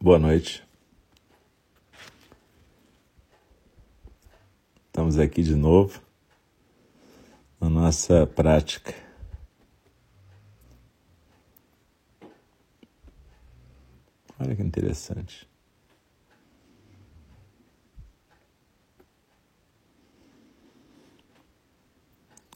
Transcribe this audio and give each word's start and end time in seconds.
Boa 0.00 0.18
noite. 0.18 0.62
Estamos 4.86 5.18
aqui 5.18 5.42
de 5.42 5.54
novo 5.54 6.02
na 7.60 7.70
nossa 7.70 8.26
prática. 8.26 8.94
Olha 14.38 14.56
que 14.56 14.62
interessante. 14.62 15.48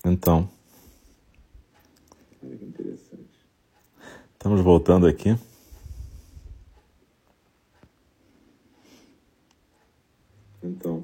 Então, 0.05 0.51
olha 2.43 2.57
que 2.57 2.65
interessante. 2.65 3.26
Estamos 4.47 4.63
voltando 4.63 5.09
aqui. 5.09 5.37
Então, 10.63 11.03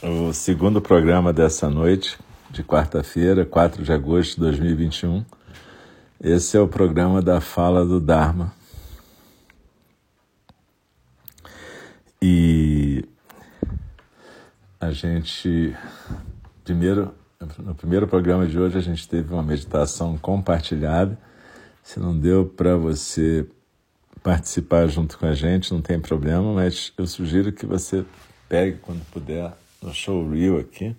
o 0.00 0.32
segundo 0.32 0.80
programa 0.80 1.32
dessa 1.32 1.68
noite, 1.68 2.16
de 2.48 2.62
quarta-feira, 2.62 3.44
4 3.44 3.82
de 3.82 3.92
agosto 3.92 4.36
de 4.36 4.40
2021. 4.42 5.24
Esse 6.20 6.56
é 6.56 6.60
o 6.60 6.68
programa 6.68 7.20
da 7.20 7.40
Fala 7.40 7.84
do 7.84 7.98
Dharma. 7.98 8.52
E 12.22 13.04
a 14.80 14.92
gente, 14.92 15.76
primeiro, 16.62 17.12
no 17.58 17.74
primeiro 17.74 18.06
programa 18.06 18.46
de 18.46 18.56
hoje, 18.56 18.78
a 18.78 18.80
gente 18.80 19.08
teve 19.08 19.34
uma 19.34 19.42
meditação 19.42 20.16
compartilhada. 20.16 21.18
Se 21.90 21.98
não 21.98 22.16
deu 22.16 22.46
para 22.46 22.76
você 22.76 23.44
participar 24.22 24.86
junto 24.86 25.18
com 25.18 25.26
a 25.26 25.34
gente, 25.34 25.74
não 25.74 25.82
tem 25.82 25.98
problema, 25.98 26.52
mas 26.54 26.92
eu 26.96 27.04
sugiro 27.04 27.52
que 27.52 27.66
você 27.66 28.04
pegue 28.48 28.78
quando 28.78 29.04
puder 29.10 29.52
no 29.82 29.92
showreel 29.92 30.60
aqui, 30.60 30.94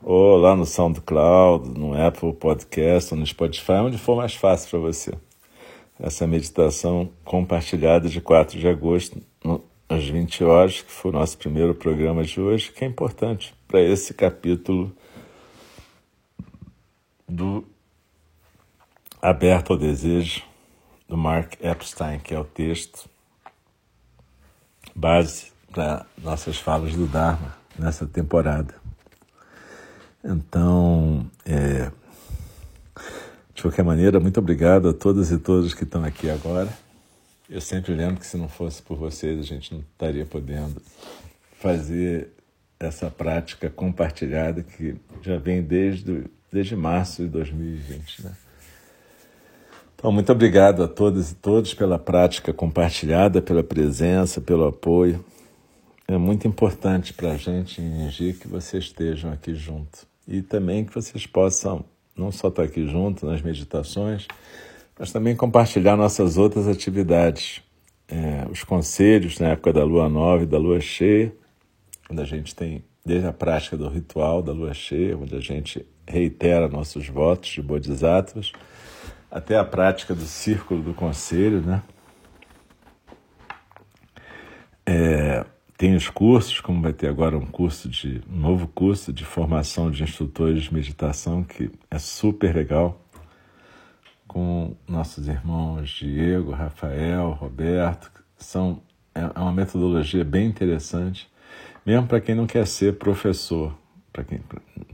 ou 0.00 0.36
lá 0.36 0.54
no 0.54 0.64
SoundCloud, 0.64 1.68
no 1.76 2.00
Apple 2.00 2.32
Podcast, 2.32 3.12
ou 3.12 3.18
no 3.18 3.26
Spotify, 3.26 3.72
onde 3.82 3.98
for 3.98 4.16
mais 4.16 4.36
fácil 4.36 4.70
para 4.70 4.78
você. 4.78 5.12
Essa 5.98 6.28
meditação 6.28 7.10
compartilhada 7.24 8.08
de 8.08 8.20
4 8.20 8.56
de 8.56 8.68
agosto, 8.68 9.20
às 9.88 10.06
20 10.06 10.44
horas, 10.44 10.80
que 10.80 10.92
foi 10.92 11.10
o 11.10 11.14
nosso 11.14 11.36
primeiro 11.36 11.74
programa 11.74 12.22
de 12.22 12.40
hoje, 12.40 12.70
que 12.70 12.84
é 12.84 12.86
importante 12.86 13.52
para 13.66 13.80
esse 13.80 14.14
capítulo 14.14 14.94
do 17.28 17.64
Aberto 19.24 19.72
ao 19.72 19.78
Desejo 19.78 20.42
do 21.08 21.16
Mark 21.16 21.54
Epstein, 21.62 22.18
que 22.18 22.34
é 22.34 22.38
o 22.38 22.44
texto 22.44 23.08
base 24.94 25.46
para 25.72 26.04
nossas 26.22 26.58
falas 26.58 26.94
do 26.94 27.06
Dharma 27.06 27.56
nessa 27.78 28.06
temporada. 28.06 28.74
Então, 30.22 31.24
é, 31.46 31.90
de 33.54 33.62
qualquer 33.62 33.82
maneira, 33.82 34.20
muito 34.20 34.38
obrigado 34.38 34.90
a 34.90 34.92
todas 34.92 35.30
e 35.30 35.38
todos 35.38 35.72
que 35.72 35.84
estão 35.84 36.04
aqui 36.04 36.28
agora. 36.28 36.68
Eu 37.48 37.62
sempre 37.62 37.94
lembro 37.94 38.20
que 38.20 38.26
se 38.26 38.36
não 38.36 38.46
fosse 38.46 38.82
por 38.82 38.98
vocês, 38.98 39.38
a 39.38 39.42
gente 39.42 39.72
não 39.72 39.80
estaria 39.80 40.26
podendo 40.26 40.82
fazer 41.58 42.28
essa 42.78 43.10
prática 43.10 43.70
compartilhada 43.70 44.62
que 44.62 44.96
já 45.22 45.38
vem 45.38 45.62
desde, 45.62 46.24
desde 46.52 46.76
março 46.76 47.22
de 47.22 47.28
2020. 47.28 48.24
Né? 48.24 48.43
Muito 50.12 50.30
obrigado 50.30 50.82
a 50.82 50.88
todas 50.88 51.32
e 51.32 51.34
todos 51.34 51.72
pela 51.72 51.98
prática 51.98 52.52
compartilhada, 52.52 53.40
pela 53.40 53.62
presença, 53.62 54.38
pelo 54.38 54.66
apoio. 54.66 55.24
É 56.06 56.18
muito 56.18 56.46
importante 56.46 57.14
para 57.14 57.32
a 57.32 57.36
gente 57.38 57.80
exigir 57.80 58.38
que 58.38 58.46
vocês 58.46 58.84
estejam 58.84 59.32
aqui 59.32 59.54
junto 59.54 60.06
e 60.28 60.42
também 60.42 60.84
que 60.84 60.94
vocês 60.94 61.26
possam 61.26 61.84
não 62.14 62.30
só 62.30 62.48
estar 62.48 62.64
aqui 62.64 62.86
junto 62.86 63.24
nas 63.24 63.40
meditações, 63.40 64.28
mas 64.98 65.10
também 65.10 65.34
compartilhar 65.34 65.96
nossas 65.96 66.36
outras 66.36 66.68
atividades. 66.68 67.62
É, 68.06 68.46
os 68.50 68.62
conselhos 68.62 69.38
na 69.38 69.48
época 69.48 69.72
da 69.72 69.82
lua 69.84 70.06
nova 70.06 70.42
e 70.42 70.46
da 70.46 70.58
lua 70.58 70.80
cheia, 70.80 71.34
onde 72.10 72.20
a 72.20 72.26
gente 72.26 72.54
tem 72.54 72.84
desde 73.04 73.26
a 73.26 73.32
prática 73.32 73.74
do 73.74 73.88
ritual 73.88 74.42
da 74.42 74.52
lua 74.52 74.74
cheia, 74.74 75.16
onde 75.16 75.34
a 75.34 75.40
gente 75.40 75.84
reitera 76.06 76.68
nossos 76.68 77.08
votos 77.08 77.48
de 77.48 77.62
bodhisattvas 77.62 78.52
até 79.34 79.58
a 79.58 79.64
prática 79.64 80.14
do 80.14 80.26
círculo 80.26 80.80
do 80.80 80.94
conselho, 80.94 81.60
né? 81.60 81.82
É, 84.86 85.44
tem 85.76 85.96
os 85.96 86.08
cursos, 86.08 86.60
como 86.60 86.80
vai 86.80 86.92
ter 86.92 87.08
agora 87.08 87.36
um 87.36 87.44
curso 87.44 87.88
de 87.88 88.22
um 88.30 88.36
novo 88.36 88.68
curso 88.68 89.12
de 89.12 89.24
formação 89.24 89.90
de 89.90 90.04
instrutores 90.04 90.62
de 90.62 90.72
meditação 90.72 91.42
que 91.42 91.68
é 91.90 91.98
super 91.98 92.54
legal 92.54 93.00
com 94.28 94.76
nossos 94.86 95.26
irmãos 95.26 95.90
Diego, 95.90 96.52
Rafael, 96.52 97.30
Roberto, 97.30 98.12
são 98.38 98.80
é, 99.12 99.20
é 99.20 99.40
uma 99.40 99.52
metodologia 99.52 100.24
bem 100.24 100.46
interessante, 100.46 101.28
mesmo 101.84 102.06
para 102.06 102.20
quem 102.20 102.36
não 102.36 102.46
quer 102.46 102.68
ser 102.68 102.98
professor, 102.98 103.76
para 104.12 104.22
quem 104.22 104.40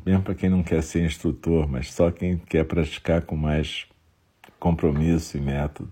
mesmo 0.07 0.23
para 0.23 0.35
quem 0.35 0.49
não 0.49 0.63
quer 0.63 0.83
ser 0.83 1.05
instrutor, 1.05 1.69
mas 1.69 1.93
só 1.93 2.11
quem 2.11 2.39
quer 2.39 2.65
praticar 2.65 3.21
com 3.21 3.37
mais 3.37 3.90
compromisso 4.61 5.37
e 5.37 5.41
método. 5.41 5.91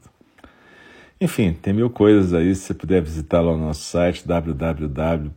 Enfim, 1.21 1.53
tem 1.53 1.73
mil 1.73 1.91
coisas 1.91 2.33
aí. 2.33 2.55
Se 2.55 2.67
você 2.67 2.75
puder 2.75 3.03
visitar 3.03 3.41
lá 3.41 3.51
o 3.53 3.59
nosso 3.59 3.83
site 3.83 4.25
www.nnd.org, 4.25 5.31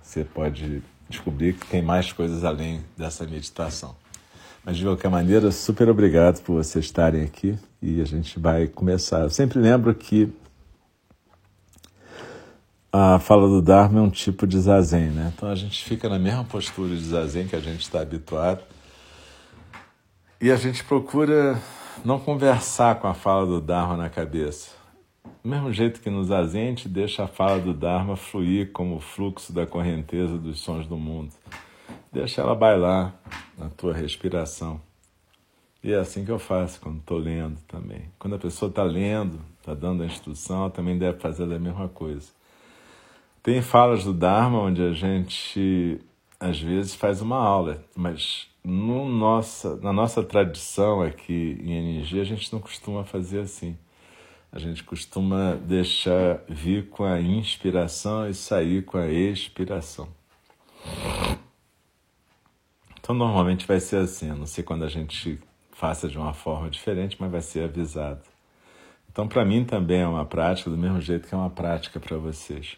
você 0.00 0.22
pode 0.22 0.80
descobrir 1.08 1.54
que 1.54 1.66
tem 1.66 1.82
mais 1.82 2.12
coisas 2.12 2.44
além 2.44 2.84
dessa 2.96 3.26
meditação. 3.26 3.96
Mas 4.64 4.76
de 4.76 4.84
qualquer 4.84 5.10
maneira, 5.10 5.50
super 5.50 5.88
obrigado 5.88 6.40
por 6.42 6.62
vocês 6.62 6.84
estarem 6.84 7.24
aqui 7.24 7.58
e 7.82 8.00
a 8.00 8.04
gente 8.04 8.38
vai 8.38 8.68
começar. 8.68 9.22
Eu 9.22 9.30
sempre 9.30 9.58
lembro 9.58 9.92
que 9.92 10.32
a 12.92 13.18
fala 13.18 13.48
do 13.48 13.62
Dharma 13.62 13.98
é 13.98 14.02
um 14.02 14.10
tipo 14.10 14.46
de 14.46 14.60
zazen, 14.60 15.10
né? 15.10 15.32
Então 15.34 15.48
a 15.48 15.54
gente 15.54 15.82
fica 15.84 16.08
na 16.08 16.18
mesma 16.18 16.44
postura 16.44 16.94
de 16.94 17.04
zazen 17.04 17.48
que 17.48 17.56
a 17.56 17.60
gente 17.60 17.80
está 17.80 18.00
habituado 18.00 18.62
e 20.40 20.50
a 20.50 20.56
gente 20.56 20.82
procura 20.82 21.60
não 22.02 22.18
conversar 22.18 22.98
com 22.98 23.06
a 23.06 23.12
fala 23.12 23.44
do 23.44 23.60
Dharma 23.60 23.94
na 23.94 24.08
cabeça. 24.08 24.70
Do 25.42 25.50
mesmo 25.50 25.70
jeito 25.70 26.00
que 26.00 26.08
nos 26.08 26.32
azente, 26.32 26.88
deixa 26.88 27.24
a 27.24 27.28
fala 27.28 27.60
do 27.60 27.74
Dharma 27.74 28.16
fluir 28.16 28.72
como 28.72 28.96
o 28.96 29.00
fluxo 29.00 29.52
da 29.52 29.66
correnteza 29.66 30.38
dos 30.38 30.60
sons 30.60 30.86
do 30.86 30.96
mundo. 30.96 31.34
Deixa 32.10 32.40
ela 32.40 32.54
bailar 32.54 33.14
na 33.58 33.68
tua 33.68 33.92
respiração. 33.92 34.80
E 35.84 35.92
é 35.92 35.98
assim 35.98 36.24
que 36.24 36.30
eu 36.30 36.38
faço 36.38 36.80
quando 36.80 37.00
estou 37.00 37.18
lendo 37.18 37.58
também. 37.68 38.10
Quando 38.18 38.36
a 38.36 38.38
pessoa 38.38 38.70
está 38.70 38.82
lendo, 38.82 39.40
está 39.58 39.74
dando 39.74 40.02
a 40.02 40.06
instrução, 40.06 40.60
ela 40.60 40.70
também 40.70 40.96
deve 40.96 41.18
fazer 41.18 41.44
a 41.44 41.58
mesma 41.58 41.88
coisa. 41.88 42.30
Tem 43.42 43.60
falas 43.60 44.04
do 44.04 44.14
Dharma 44.14 44.58
onde 44.58 44.82
a 44.82 44.92
gente, 44.92 46.00
às 46.38 46.58
vezes, 46.58 46.94
faz 46.94 47.20
uma 47.20 47.36
aula, 47.36 47.84
mas 47.94 48.49
no 48.62 49.08
nossa, 49.08 49.76
na 49.76 49.92
nossa 49.92 50.22
tradição 50.22 51.02
aqui 51.02 51.58
em 51.62 51.72
NG, 51.72 52.20
a 52.20 52.24
gente 52.24 52.52
não 52.52 52.60
costuma 52.60 53.04
fazer 53.04 53.40
assim. 53.40 53.76
A 54.52 54.58
gente 54.58 54.82
costuma 54.82 55.54
deixar 55.54 56.42
vir 56.48 56.88
com 56.88 57.04
a 57.04 57.20
inspiração 57.20 58.28
e 58.28 58.34
sair 58.34 58.84
com 58.84 58.98
a 58.98 59.06
expiração. 59.08 60.08
Então, 62.98 63.14
normalmente 63.14 63.66
vai 63.66 63.80
ser 63.80 63.96
assim. 63.96 64.30
A 64.30 64.34
não 64.34 64.46
sei 64.46 64.64
quando 64.64 64.84
a 64.84 64.88
gente 64.88 65.38
faça 65.70 66.08
de 66.08 66.18
uma 66.18 66.34
forma 66.34 66.68
diferente, 66.68 67.16
mas 67.18 67.30
vai 67.30 67.40
ser 67.40 67.64
avisado. 67.64 68.22
Então, 69.10 69.26
para 69.26 69.44
mim 69.44 69.64
também 69.64 70.00
é 70.00 70.06
uma 70.06 70.24
prática, 70.24 70.68
do 70.68 70.76
mesmo 70.76 71.00
jeito 71.00 71.26
que 71.26 71.34
é 71.34 71.38
uma 71.38 71.50
prática 71.50 71.98
para 71.98 72.16
vocês. 72.16 72.76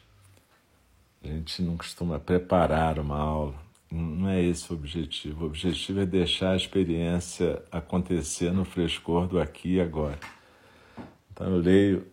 A 1.25 1.29
gente 1.29 1.63
não 1.63 1.77
costuma 1.77 2.19
preparar 2.19 2.99
uma 2.99 3.19
aula, 3.19 3.55
não 3.93 4.29
é 4.29 4.43
esse 4.43 4.73
o 4.73 4.75
objetivo. 4.75 5.45
O 5.45 5.47
objetivo 5.47 6.01
é 6.01 6.07
deixar 6.07 6.53
a 6.53 6.57
experiência 6.57 7.63
acontecer 7.71 8.51
no 8.51 8.65
frescor 8.65 9.27
do 9.27 9.39
aqui 9.39 9.75
e 9.75 9.81
agora. 9.81 10.19
Então 11.31 11.49
eu 11.49 11.59
leio 11.59 12.07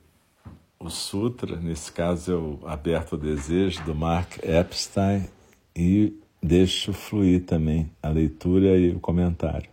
o 0.77 0.89
Sutra, 0.89 1.55
nesse 1.55 1.91
caso 1.91 2.31
é 2.31 2.35
o 2.35 2.67
Aberto 2.67 3.13
ao 3.13 3.21
Desejo, 3.21 3.83
do 3.83 3.95
Mark 3.95 4.37
Epstein, 4.43 5.27
e 5.75 6.13
deixo 6.41 6.91
fluir 6.91 7.45
também 7.45 7.89
a 8.03 8.09
leitura 8.09 8.77
e 8.77 8.91
o 8.91 8.99
comentário. 8.99 9.69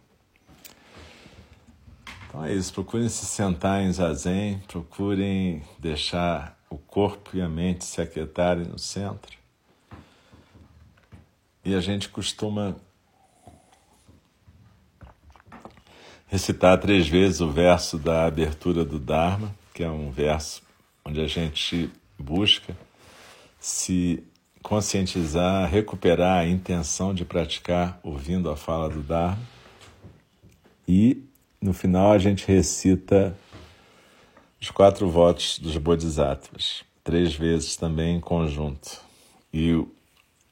Então 2.28 2.44
é 2.44 2.54
isso, 2.54 2.72
procurem 2.72 3.08
se 3.08 3.26
sentar 3.26 3.82
em 3.82 3.92
zazen, 3.92 4.60
procurem 4.68 5.62
deixar 5.78 6.56
o 6.70 6.76
corpo 6.76 7.36
e 7.36 7.40
a 7.40 7.48
mente 7.48 7.84
se 7.84 8.00
aquietarem 8.00 8.66
no 8.66 8.78
centro 8.78 9.36
e 11.66 11.74
a 11.74 11.80
gente 11.80 12.08
costuma 12.08 12.76
recitar 16.28 16.78
três 16.78 17.08
vezes 17.08 17.40
o 17.40 17.50
verso 17.50 17.98
da 17.98 18.24
abertura 18.24 18.84
do 18.84 19.00
Dharma, 19.00 19.52
que 19.74 19.82
é 19.82 19.90
um 19.90 20.12
verso 20.12 20.62
onde 21.04 21.20
a 21.20 21.26
gente 21.26 21.90
busca 22.16 22.76
se 23.58 24.22
conscientizar, 24.62 25.68
recuperar 25.68 26.38
a 26.42 26.46
intenção 26.46 27.12
de 27.12 27.24
praticar 27.24 27.98
ouvindo 28.00 28.48
a 28.48 28.56
fala 28.56 28.88
do 28.88 29.02
Dharma. 29.02 29.42
E 30.86 31.20
no 31.60 31.72
final 31.72 32.12
a 32.12 32.18
gente 32.18 32.46
recita 32.46 33.36
os 34.60 34.70
quatro 34.70 35.10
votos 35.10 35.58
dos 35.58 35.76
Bodhisattvas, 35.76 36.84
três 37.02 37.34
vezes 37.34 37.74
também 37.74 38.18
em 38.18 38.20
conjunto. 38.20 39.00
E 39.52 39.84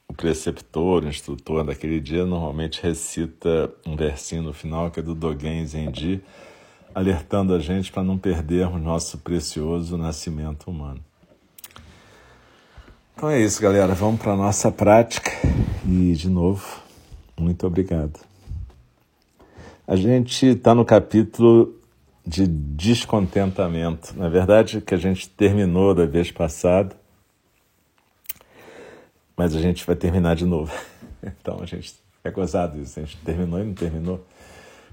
o, 0.07 0.13
preceptor, 0.13 1.03
o 1.03 1.07
instrutor 1.07 1.63
daquele 1.63 1.99
dia, 1.99 2.25
normalmente 2.25 2.81
recita 2.81 3.71
um 3.85 3.95
versinho 3.95 4.43
no 4.43 4.53
final 4.53 4.91
que 4.91 4.99
é 4.99 5.03
do 5.03 5.15
Dogen 5.15 5.65
Zenji, 5.65 6.21
alertando 6.93 7.53
a 7.53 7.59
gente 7.59 7.91
para 7.91 8.03
não 8.03 8.17
perdermos 8.17 8.81
nosso 8.81 9.17
precioso 9.17 9.97
nascimento 9.97 10.69
humano. 10.69 11.03
Então 13.15 13.29
é 13.29 13.41
isso, 13.41 13.61
galera. 13.61 13.93
Vamos 13.93 14.21
para 14.21 14.33
a 14.33 14.37
nossa 14.37 14.69
prática 14.71 15.31
e, 15.87 16.13
de 16.13 16.29
novo, 16.29 16.65
muito 17.37 17.65
obrigado. 17.65 18.19
A 19.87 19.95
gente 19.95 20.47
está 20.47 20.73
no 20.73 20.83
capítulo 20.83 21.79
de 22.25 22.47
descontentamento. 22.47 24.13
Na 24.17 24.27
verdade, 24.27 24.81
que 24.81 24.95
a 24.95 24.97
gente 24.97 25.29
terminou 25.29 25.93
da 25.93 26.05
vez 26.05 26.31
passada, 26.31 26.95
mas 29.35 29.55
a 29.55 29.59
gente 29.59 29.85
vai 29.85 29.95
terminar 29.95 30.35
de 30.35 30.45
novo. 30.45 30.71
Então 31.41 31.59
a 31.59 31.65
gente 31.65 31.95
é 32.23 32.29
gozado 32.29 32.79
isso. 32.79 32.99
A 32.99 33.03
gente 33.03 33.17
terminou 33.17 33.59
e 33.59 33.63
não 33.63 33.73
terminou 33.73 34.23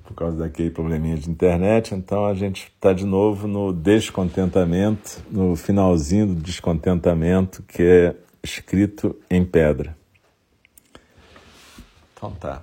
por 0.03 0.15
causa 0.15 0.39
daquele 0.39 0.71
probleminha 0.71 1.17
de 1.17 1.31
internet. 1.31 1.95
Então 1.95 2.25
a 2.25 2.33
gente 2.33 2.73
está 2.75 2.95
de 2.95 3.05
novo 3.05 3.47
no 3.47 3.71
descontentamento, 3.71 5.23
no 5.31 5.55
finalzinho 5.55 6.29
do 6.29 6.35
descontentamento 6.37 7.63
que 7.65 7.83
é 7.83 8.17
escrito 8.43 9.15
em 9.31 9.45
pedra. 9.45 9.97
Então 12.15 12.31
tá. 12.33 12.63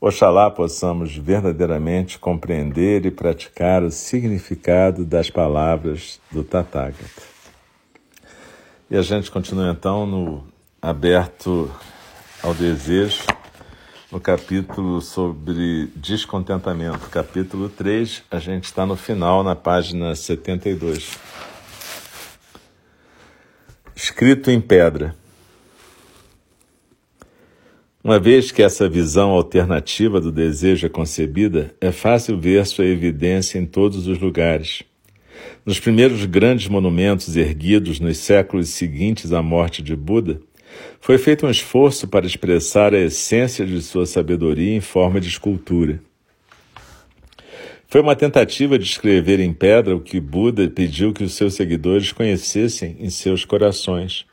Oxalá 0.00 0.48
possamos 0.48 1.16
verdadeiramente 1.16 2.20
compreender 2.20 3.04
e 3.04 3.10
praticar 3.10 3.82
o 3.82 3.90
significado 3.90 5.04
das 5.04 5.28
palavras 5.28 6.20
do 6.30 6.44
Tathagata. 6.44 7.22
E 8.88 8.96
a 8.96 9.02
gente 9.02 9.28
continua 9.28 9.72
então 9.72 10.06
no 10.06 10.46
aberto 10.80 11.68
ao 12.40 12.54
desejo, 12.54 13.24
no 14.12 14.20
capítulo 14.20 15.00
sobre 15.00 15.90
descontentamento, 15.96 17.10
capítulo 17.10 17.68
3, 17.68 18.22
a 18.30 18.38
gente 18.38 18.66
está 18.66 18.86
no 18.86 18.94
final, 18.94 19.42
na 19.42 19.56
página 19.56 20.14
72. 20.14 21.18
Escrito 23.96 24.48
em 24.48 24.60
pedra. 24.60 25.16
Uma 28.08 28.18
vez 28.18 28.50
que 28.50 28.62
essa 28.62 28.88
visão 28.88 29.32
alternativa 29.32 30.18
do 30.18 30.32
desejo 30.32 30.86
é 30.86 30.88
concebida, 30.88 31.74
é 31.78 31.92
fácil 31.92 32.40
ver 32.40 32.64
sua 32.64 32.86
evidência 32.86 33.58
em 33.58 33.66
todos 33.66 34.06
os 34.06 34.18
lugares. 34.18 34.82
Nos 35.62 35.78
primeiros 35.78 36.24
grandes 36.24 36.68
monumentos 36.68 37.36
erguidos 37.36 38.00
nos 38.00 38.16
séculos 38.16 38.70
seguintes 38.70 39.30
à 39.30 39.42
morte 39.42 39.82
de 39.82 39.94
Buda, 39.94 40.40
foi 40.98 41.18
feito 41.18 41.46
um 41.46 41.50
esforço 41.50 42.08
para 42.08 42.24
expressar 42.24 42.94
a 42.94 42.98
essência 42.98 43.66
de 43.66 43.82
sua 43.82 44.06
sabedoria 44.06 44.74
em 44.74 44.80
forma 44.80 45.20
de 45.20 45.28
escultura. 45.28 46.00
Foi 47.88 48.00
uma 48.00 48.16
tentativa 48.16 48.78
de 48.78 48.86
escrever 48.86 49.38
em 49.38 49.52
pedra 49.52 49.94
o 49.94 50.00
que 50.00 50.18
Buda 50.18 50.66
pediu 50.70 51.12
que 51.12 51.24
os 51.24 51.34
seus 51.34 51.52
seguidores 51.52 52.10
conhecessem 52.10 52.96
em 53.00 53.10
seus 53.10 53.44
corações 53.44 54.26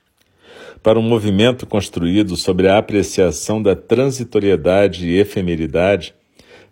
para 0.86 1.00
um 1.00 1.02
movimento 1.02 1.66
construído 1.66 2.36
sobre 2.36 2.68
a 2.68 2.78
apreciação 2.78 3.60
da 3.60 3.76
transitoriedade 3.76 5.08
e 5.08 5.18
efemeridade, 5.18 6.14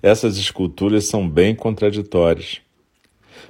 essas 0.04 0.38
esculturas 0.38 1.06
são 1.06 1.28
bem 1.28 1.56
contraditórias. 1.56 2.62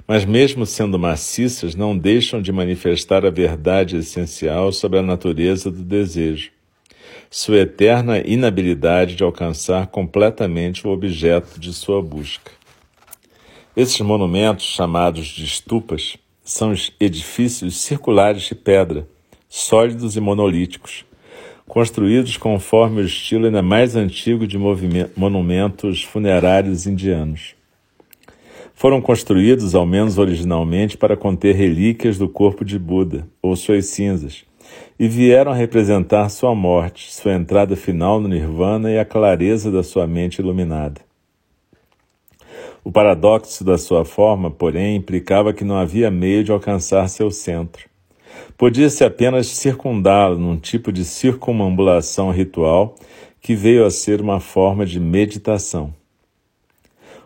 Mas, 0.08 0.24
mesmo 0.24 0.64
sendo 0.64 0.98
maciças, 0.98 1.74
não 1.74 1.94
deixam 1.94 2.40
de 2.40 2.50
manifestar 2.50 3.26
a 3.26 3.30
verdade 3.30 3.98
essencial 3.98 4.72
sobre 4.72 5.00
a 5.00 5.02
natureza 5.02 5.70
do 5.70 5.82
desejo, 5.82 6.50
sua 7.30 7.58
eterna 7.58 8.20
inabilidade 8.20 9.16
de 9.16 9.22
alcançar 9.22 9.88
completamente 9.88 10.86
o 10.86 10.90
objeto 10.90 11.60
de 11.60 11.74
sua 11.74 12.00
busca. 12.00 12.50
Esses 13.76 14.00
monumentos, 14.00 14.64
chamados 14.64 15.26
de 15.26 15.44
estupas, 15.44 16.16
são 16.42 16.72
edifícios 16.98 17.76
circulares 17.76 18.44
de 18.44 18.54
pedra 18.54 19.06
sólidos 19.56 20.16
e 20.16 20.20
monolíticos, 20.20 21.06
construídos 21.64 22.36
conforme 22.36 23.00
o 23.00 23.04
estilo 23.04 23.46
ainda 23.46 23.62
mais 23.62 23.94
antigo 23.94 24.48
de 24.48 24.58
monumentos 25.16 26.02
funerários 26.02 26.88
indianos. 26.88 27.54
Foram 28.74 29.00
construídos, 29.00 29.76
ao 29.76 29.86
menos 29.86 30.18
originalmente, 30.18 30.98
para 30.98 31.16
conter 31.16 31.54
relíquias 31.54 32.18
do 32.18 32.28
corpo 32.28 32.64
de 32.64 32.76
Buda 32.80 33.28
ou 33.40 33.54
suas 33.54 33.86
cinzas, 33.86 34.44
e 34.98 35.06
vieram 35.06 35.52
a 35.52 35.54
representar 35.54 36.28
sua 36.30 36.52
morte, 36.52 37.14
sua 37.14 37.34
entrada 37.34 37.76
final 37.76 38.20
no 38.20 38.26
Nirvana 38.26 38.90
e 38.90 38.98
a 38.98 39.04
clareza 39.04 39.70
da 39.70 39.84
sua 39.84 40.04
mente 40.04 40.40
iluminada. 40.40 41.00
O 42.82 42.90
paradoxo 42.90 43.62
da 43.62 43.78
sua 43.78 44.04
forma, 44.04 44.50
porém, 44.50 44.96
implicava 44.96 45.52
que 45.52 45.62
não 45.62 45.76
havia 45.76 46.10
meio 46.10 46.42
de 46.42 46.50
alcançar 46.50 47.08
seu 47.08 47.30
centro. 47.30 47.93
Podia-se 48.56 49.04
apenas 49.04 49.46
circundá-lo 49.48 50.38
num 50.38 50.56
tipo 50.56 50.92
de 50.92 51.04
circumambulação 51.04 52.30
ritual 52.30 52.94
que 53.40 53.54
veio 53.54 53.84
a 53.84 53.90
ser 53.90 54.20
uma 54.20 54.40
forma 54.40 54.86
de 54.86 54.98
meditação. 54.98 55.92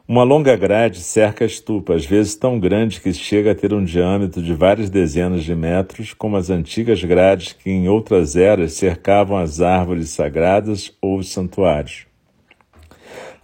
Uma 0.06 0.22
longa 0.22 0.56
grade 0.56 1.00
cerca 1.00 1.44
a 1.44 1.46
estupa, 1.46 1.94
às 1.94 2.06
vezes 2.06 2.34
tão 2.34 2.58
grande 2.58 2.98
que 2.98 3.12
chega 3.12 3.52
a 3.52 3.54
ter 3.54 3.74
um 3.74 3.84
diâmetro 3.84 4.42
de 4.42 4.54
várias 4.54 4.88
dezenas 4.88 5.44
de 5.44 5.54
metros, 5.54 6.14
como 6.14 6.38
as 6.38 6.48
antigas 6.48 7.04
grades 7.04 7.52
que 7.52 7.68
em 7.68 7.90
outras 7.90 8.34
eras 8.34 8.72
cercavam 8.72 9.36
as 9.36 9.60
árvores 9.60 10.08
sagradas 10.08 10.90
ou 11.02 11.18
os 11.18 11.28
santuários. 11.28 12.06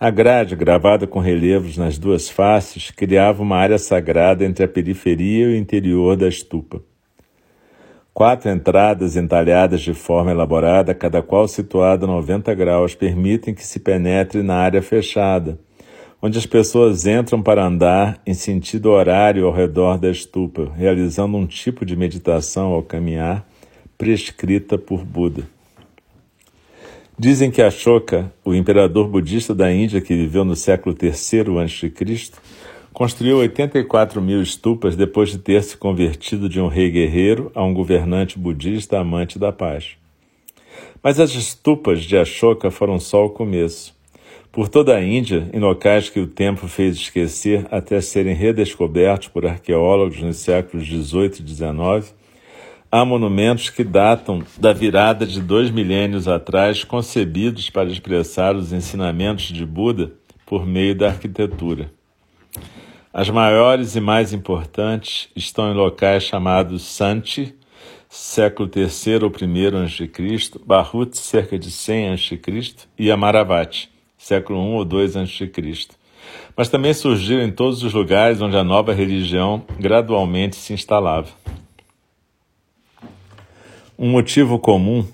A 0.00 0.08
grade, 0.08 0.56
gravada 0.56 1.06
com 1.06 1.18
relevos 1.18 1.76
nas 1.76 1.98
duas 1.98 2.30
faces, 2.30 2.90
criava 2.90 3.42
uma 3.42 3.56
área 3.56 3.78
sagrada 3.78 4.42
entre 4.42 4.64
a 4.64 4.68
periferia 4.68 5.44
e 5.46 5.52
o 5.52 5.56
interior 5.56 6.16
da 6.16 6.28
estupa. 6.28 6.82
Quatro 8.14 8.48
entradas 8.48 9.16
entalhadas 9.16 9.80
de 9.80 9.92
forma 9.92 10.30
elaborada, 10.30 10.94
cada 10.94 11.20
qual 11.20 11.48
situada 11.48 12.04
a 12.04 12.06
90 12.06 12.54
graus, 12.54 12.94
permitem 12.94 13.52
que 13.52 13.66
se 13.66 13.80
penetre 13.80 14.40
na 14.40 14.54
área 14.54 14.80
fechada, 14.80 15.58
onde 16.22 16.38
as 16.38 16.46
pessoas 16.46 17.06
entram 17.06 17.42
para 17.42 17.66
andar 17.66 18.22
em 18.24 18.32
sentido 18.32 18.90
horário 18.92 19.44
ao 19.44 19.52
redor 19.52 19.98
da 19.98 20.08
estupa, 20.08 20.70
realizando 20.76 21.36
um 21.36 21.44
tipo 21.44 21.84
de 21.84 21.96
meditação 21.96 22.66
ao 22.66 22.84
caminhar, 22.84 23.44
prescrita 23.98 24.78
por 24.78 25.04
Buda. 25.04 25.42
Dizem 27.18 27.50
que 27.50 27.60
Ashoka, 27.60 28.32
o 28.44 28.54
imperador 28.54 29.08
budista 29.08 29.52
da 29.52 29.72
Índia 29.72 30.00
que 30.00 30.14
viveu 30.14 30.44
no 30.44 30.54
século 30.54 30.96
III 31.02 31.10
a.C., 31.64 32.24
construiu 32.94 33.38
84 33.38 34.22
mil 34.22 34.40
estupas 34.40 34.94
depois 34.94 35.28
de 35.28 35.38
ter 35.38 35.64
se 35.64 35.76
convertido 35.76 36.48
de 36.48 36.60
um 36.60 36.68
rei 36.68 36.88
guerreiro 36.92 37.50
a 37.52 37.62
um 37.64 37.74
governante 37.74 38.38
budista 38.38 39.00
amante 39.00 39.36
da 39.36 39.50
paz. 39.50 39.96
Mas 41.02 41.18
as 41.18 41.34
estupas 41.34 42.04
de 42.04 42.16
Ashoka 42.16 42.70
foram 42.70 43.00
só 43.00 43.26
o 43.26 43.30
começo. 43.30 43.92
Por 44.52 44.68
toda 44.68 44.94
a 44.94 45.04
Índia, 45.04 45.50
em 45.52 45.58
locais 45.58 46.08
que 46.08 46.20
o 46.20 46.28
tempo 46.28 46.68
fez 46.68 46.94
esquecer 46.94 47.66
até 47.68 48.00
serem 48.00 48.32
redescobertos 48.32 49.26
por 49.26 49.44
arqueólogos 49.44 50.22
nos 50.22 50.36
séculos 50.36 50.86
XVIII 50.86 51.40
e 51.40 51.48
XIX, 51.48 52.14
há 52.92 53.04
monumentos 53.04 53.70
que 53.70 53.82
datam 53.82 54.40
da 54.56 54.72
virada 54.72 55.26
de 55.26 55.40
dois 55.40 55.68
milênios 55.68 56.28
atrás, 56.28 56.84
concebidos 56.84 57.68
para 57.68 57.90
expressar 57.90 58.54
os 58.54 58.72
ensinamentos 58.72 59.46
de 59.46 59.66
Buda 59.66 60.12
por 60.46 60.64
meio 60.64 60.94
da 60.94 61.08
arquitetura. 61.08 61.90
As 63.12 63.30
maiores 63.30 63.94
e 63.94 64.00
mais 64.00 64.32
importantes 64.32 65.28
estão 65.36 65.70
em 65.70 65.74
locais 65.74 66.24
chamados 66.24 66.82
Santi, 66.82 67.54
século 68.08 68.68
III 68.74 69.24
ou 69.24 69.30
I 69.30 69.66
a.C., 69.84 70.58
Barhut, 70.66 71.16
cerca 71.16 71.56
de 71.56 71.70
100 71.70 72.08
a.C., 72.10 72.40
e 72.98 73.10
Amaravati, 73.12 73.88
século 74.18 74.58
I 74.58 74.74
ou 74.74 75.00
II 75.00 75.22
a.C. 75.22 75.88
Mas 76.56 76.68
também 76.68 76.92
surgiram 76.92 77.42
em 77.42 77.52
todos 77.52 77.82
os 77.82 77.92
lugares 77.92 78.40
onde 78.40 78.56
a 78.56 78.64
nova 78.64 78.92
religião 78.92 79.62
gradualmente 79.78 80.56
se 80.56 80.72
instalava. 80.72 81.28
Um 83.96 84.10
motivo 84.10 84.58
comum 84.58 85.06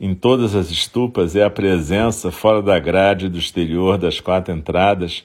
em 0.00 0.14
todas 0.14 0.54
as 0.54 0.70
estupas 0.70 1.34
é 1.34 1.42
a 1.42 1.50
presença 1.50 2.30
fora 2.30 2.62
da 2.62 2.78
grade 2.78 3.28
do 3.28 3.38
exterior 3.38 3.98
das 3.98 4.20
quatro 4.20 4.54
entradas 4.54 5.24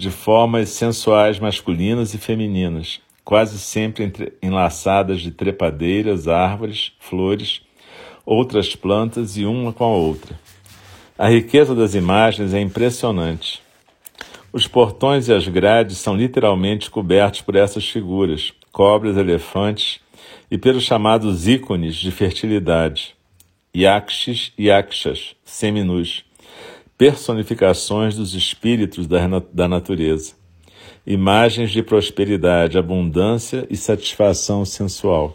de 0.00 0.10
formas 0.10 0.70
sensuais 0.70 1.38
masculinas 1.38 2.14
e 2.14 2.18
femininas, 2.18 3.02
quase 3.22 3.58
sempre 3.58 4.04
entre, 4.04 4.32
enlaçadas 4.42 5.20
de 5.20 5.30
trepadeiras, 5.30 6.26
árvores, 6.26 6.92
flores, 6.98 7.60
outras 8.24 8.74
plantas 8.74 9.36
e 9.36 9.44
uma 9.44 9.74
com 9.74 9.84
a 9.84 9.88
outra. 9.88 10.40
A 11.18 11.28
riqueza 11.28 11.74
das 11.74 11.94
imagens 11.94 12.54
é 12.54 12.60
impressionante. 12.60 13.60
Os 14.50 14.66
portões 14.66 15.28
e 15.28 15.34
as 15.34 15.46
grades 15.46 15.98
são 15.98 16.16
literalmente 16.16 16.90
cobertos 16.90 17.42
por 17.42 17.54
essas 17.54 17.86
figuras, 17.86 18.54
cobras, 18.72 19.18
elefantes 19.18 20.00
e 20.50 20.56
pelos 20.56 20.84
chamados 20.84 21.46
ícones 21.46 21.96
de 21.96 22.10
fertilidade, 22.10 23.14
yakshis 23.76 24.50
e 24.56 24.68
yakshas, 24.68 25.36
seminus, 25.44 26.24
personificações 27.00 28.14
dos 28.14 28.34
espíritos 28.34 29.06
da, 29.06 29.66
natureza, 29.66 30.34
imagens 31.06 31.70
de 31.70 31.82
prosperidade, 31.82 32.76
abundância 32.76 33.66
e 33.70 33.74
satisfação 33.74 34.66
sensual. 34.66 35.34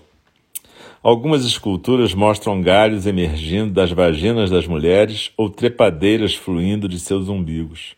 Algumas 1.01 1.43
esculturas 1.43 2.13
mostram 2.13 2.61
galhos 2.61 3.07
emergindo 3.07 3.73
das 3.73 3.91
vaginas 3.91 4.51
das 4.51 4.67
mulheres 4.67 5.31
ou 5.35 5.49
trepadeiras 5.49 6.35
fluindo 6.35 6.87
de 6.87 6.99
seus 6.99 7.29
umbigos. 7.29 7.95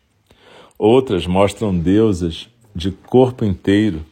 Outras 0.78 1.26
mostram 1.26 1.78
deusas 1.78 2.48
de 2.74 2.90
corpo 2.90 3.44
inteiro 3.44 4.02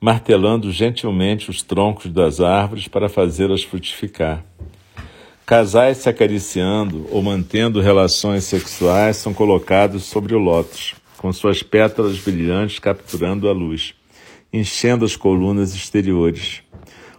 martelando 0.00 0.70
gentilmente 0.70 1.50
os 1.50 1.62
troncos 1.62 2.12
das 2.12 2.40
árvores 2.40 2.86
para 2.86 3.08
fazê-las 3.08 3.64
frutificar. 3.64 4.44
Casais 5.48 5.96
se 5.96 6.10
acariciando 6.10 7.06
ou 7.10 7.22
mantendo 7.22 7.80
relações 7.80 8.44
sexuais 8.44 9.16
são 9.16 9.32
colocados 9.32 10.04
sobre 10.04 10.34
o 10.34 10.38
lótus, 10.38 10.94
com 11.16 11.32
suas 11.32 11.62
pétalas 11.62 12.18
brilhantes 12.18 12.78
capturando 12.78 13.48
a 13.48 13.52
luz, 13.52 13.94
enchendo 14.52 15.06
as 15.06 15.16
colunas 15.16 15.74
exteriores. 15.74 16.60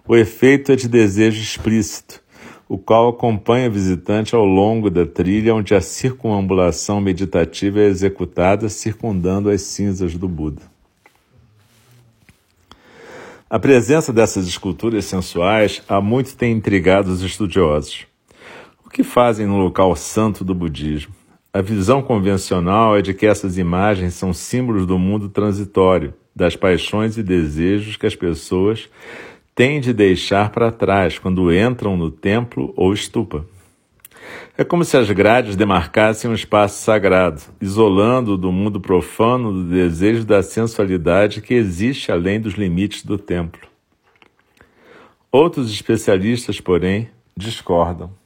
O 0.08 0.16
efeito 0.16 0.72
é 0.72 0.76
de 0.76 0.88
desejo 0.88 1.42
explícito, 1.42 2.22
o 2.68 2.78
qual 2.78 3.10
acompanha 3.10 3.68
o 3.68 3.72
visitante 3.72 4.36
ao 4.36 4.46
longo 4.46 4.92
da 4.92 5.08
trilha 5.08 5.56
onde 5.56 5.74
a 5.74 5.82
circunambulação 5.82 7.02
meditativa 7.02 7.80
é 7.80 7.86
executada 7.86 8.70
circundando 8.70 9.50
as 9.50 9.64
cinzas 9.64 10.16
do 10.16 10.28
Buda. 10.28 10.62
A 13.50 13.58
presença 13.58 14.14
dessas 14.14 14.48
esculturas 14.48 15.06
sensuais 15.06 15.82
há 15.90 16.00
muito 16.00 16.36
tem 16.36 16.52
intrigado 16.52 17.12
os 17.12 17.24
estudiosos. 17.24 18.08
O 18.90 18.92
que 18.92 19.04
fazem 19.04 19.46
no 19.46 19.60
local 19.60 19.96
santo 19.96 20.44
do 20.44 20.56
budismo? 20.56 21.14
A 21.54 21.62
visão 21.62 22.02
convencional 22.02 22.98
é 22.98 23.04
de 23.04 23.14
que 23.14 23.28
essas 23.28 23.56
imagens 23.56 24.16
são 24.16 24.34
símbolos 24.34 24.88
do 24.88 24.98
mundo 24.98 25.30
transitório, 25.30 26.12
das 26.36 26.56
paixões 26.56 27.16
e 27.16 27.22
desejos 27.22 27.98
que 27.98 28.08
as 28.08 28.16
pessoas 28.16 28.90
têm 29.54 29.80
de 29.80 29.94
deixar 29.94 30.50
para 30.50 30.72
trás 30.72 31.20
quando 31.20 31.54
entram 31.54 31.96
no 31.96 32.10
templo 32.10 32.74
ou 32.76 32.92
estupa. 32.92 33.46
É 34.58 34.64
como 34.64 34.84
se 34.84 34.98
as 34.98 35.12
grades 35.12 35.56
demarcassem 35.56 36.28
um 36.28 36.34
espaço 36.34 36.82
sagrado, 36.82 37.44
isolando-o 37.62 38.38
do 38.38 38.52
mundo 38.52 38.82
profano 38.82 39.54
do 39.54 39.66
desejo 39.66 40.26
da 40.26 40.42
sensualidade 40.42 41.44
que 41.44 41.54
existe 41.54 42.12
além 42.12 42.42
dos 42.42 42.56
limites 42.56 43.06
do 43.06 43.20
templo. 43.20 43.62
Outros 45.32 45.72
especialistas, 45.72 46.60
porém, 46.60 47.08
discordam. 47.38 48.19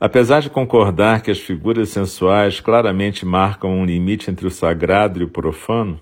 Apesar 0.00 0.40
de 0.40 0.48
concordar 0.48 1.22
que 1.22 1.30
as 1.30 1.40
figuras 1.40 1.88
sensuais 1.88 2.60
claramente 2.60 3.26
marcam 3.26 3.70
um 3.70 3.84
limite 3.84 4.30
entre 4.30 4.46
o 4.46 4.50
sagrado 4.50 5.20
e 5.20 5.24
o 5.24 5.28
profano, 5.28 6.00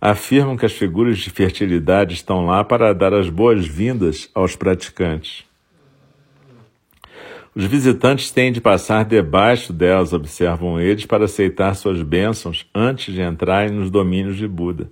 afirmam 0.00 0.56
que 0.56 0.64
as 0.64 0.72
figuras 0.72 1.18
de 1.18 1.28
fertilidade 1.28 2.14
estão 2.14 2.46
lá 2.46 2.64
para 2.64 2.94
dar 2.94 3.12
as 3.12 3.28
boas-vindas 3.28 4.30
aos 4.34 4.56
praticantes. 4.56 5.44
Os 7.54 7.64
visitantes 7.64 8.30
têm 8.30 8.52
de 8.52 8.60
passar 8.60 9.04
debaixo 9.04 9.72
delas, 9.72 10.12
observam 10.12 10.80
eles, 10.80 11.04
para 11.04 11.24
aceitar 11.24 11.74
suas 11.74 12.00
bênçãos 12.02 12.66
antes 12.74 13.12
de 13.12 13.20
entrarem 13.20 13.72
nos 13.72 13.90
domínios 13.90 14.36
de 14.36 14.46
Buda. 14.46 14.90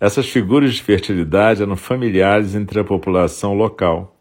Essas 0.00 0.26
figuras 0.28 0.74
de 0.74 0.82
fertilidade 0.82 1.62
eram 1.62 1.76
familiares 1.76 2.54
entre 2.54 2.80
a 2.80 2.84
população 2.84 3.52
local. 3.52 4.16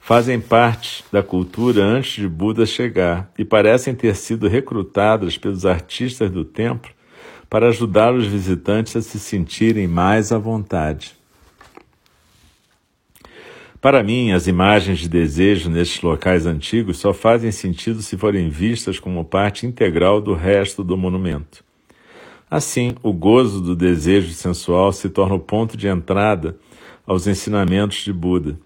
Fazem 0.00 0.40
parte 0.40 1.04
da 1.12 1.22
cultura 1.22 1.82
antes 1.82 2.14
de 2.14 2.28
Buda 2.28 2.66
chegar 2.66 3.30
e 3.38 3.44
parecem 3.44 3.94
ter 3.94 4.16
sido 4.16 4.48
recrutadas 4.48 5.38
pelos 5.38 5.64
artistas 5.64 6.30
do 6.30 6.44
templo 6.44 6.90
para 7.48 7.68
ajudar 7.68 8.14
os 8.14 8.26
visitantes 8.26 8.94
a 8.96 9.02
se 9.02 9.18
sentirem 9.18 9.86
mais 9.86 10.32
à 10.32 10.38
vontade. 10.38 11.18
Para 13.80 14.02
mim, 14.02 14.30
as 14.32 14.46
imagens 14.46 14.98
de 14.98 15.08
desejo 15.08 15.70
nestes 15.70 16.02
locais 16.02 16.44
antigos 16.44 16.98
só 16.98 17.14
fazem 17.14 17.50
sentido 17.50 18.02
se 18.02 18.16
forem 18.16 18.50
vistas 18.50 18.98
como 18.98 19.24
parte 19.24 19.66
integral 19.66 20.20
do 20.20 20.34
resto 20.34 20.84
do 20.84 20.98
monumento. 20.98 21.64
Assim, 22.50 22.94
o 23.02 23.12
gozo 23.12 23.60
do 23.60 23.74
desejo 23.74 24.32
sensual 24.32 24.92
se 24.92 25.08
torna 25.08 25.34
o 25.34 25.40
ponto 25.40 25.76
de 25.76 25.88
entrada 25.88 26.58
aos 27.06 27.26
ensinamentos 27.26 27.98
de 27.98 28.12
Buda. 28.12 28.58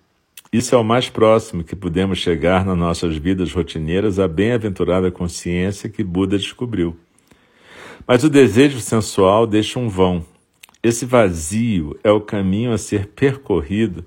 Isso 0.54 0.72
é 0.72 0.78
o 0.78 0.84
mais 0.84 1.08
próximo 1.08 1.64
que 1.64 1.74
podemos 1.74 2.18
chegar 2.18 2.64
nas 2.64 2.78
nossas 2.78 3.16
vidas 3.16 3.52
rotineiras 3.52 4.20
à 4.20 4.28
bem-aventurada 4.28 5.10
consciência 5.10 5.88
que 5.88 6.04
Buda 6.04 6.38
descobriu. 6.38 6.96
Mas 8.06 8.22
o 8.22 8.30
desejo 8.30 8.78
sensual 8.78 9.48
deixa 9.48 9.80
um 9.80 9.88
vão. 9.88 10.24
Esse 10.80 11.04
vazio 11.04 11.98
é 12.04 12.12
o 12.12 12.20
caminho 12.20 12.72
a 12.72 12.78
ser 12.78 13.08
percorrido 13.08 14.04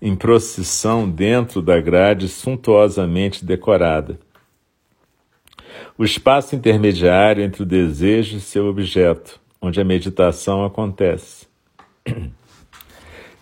em 0.00 0.14
procissão 0.14 1.10
dentro 1.10 1.60
da 1.60 1.80
grade 1.80 2.28
suntuosamente 2.28 3.44
decorada. 3.44 4.16
O 5.98 6.04
espaço 6.04 6.54
intermediário 6.54 7.42
entre 7.42 7.64
o 7.64 7.66
desejo 7.66 8.36
e 8.36 8.40
seu 8.40 8.66
objeto, 8.66 9.40
onde 9.60 9.80
a 9.80 9.84
meditação 9.84 10.64
acontece. 10.64 11.48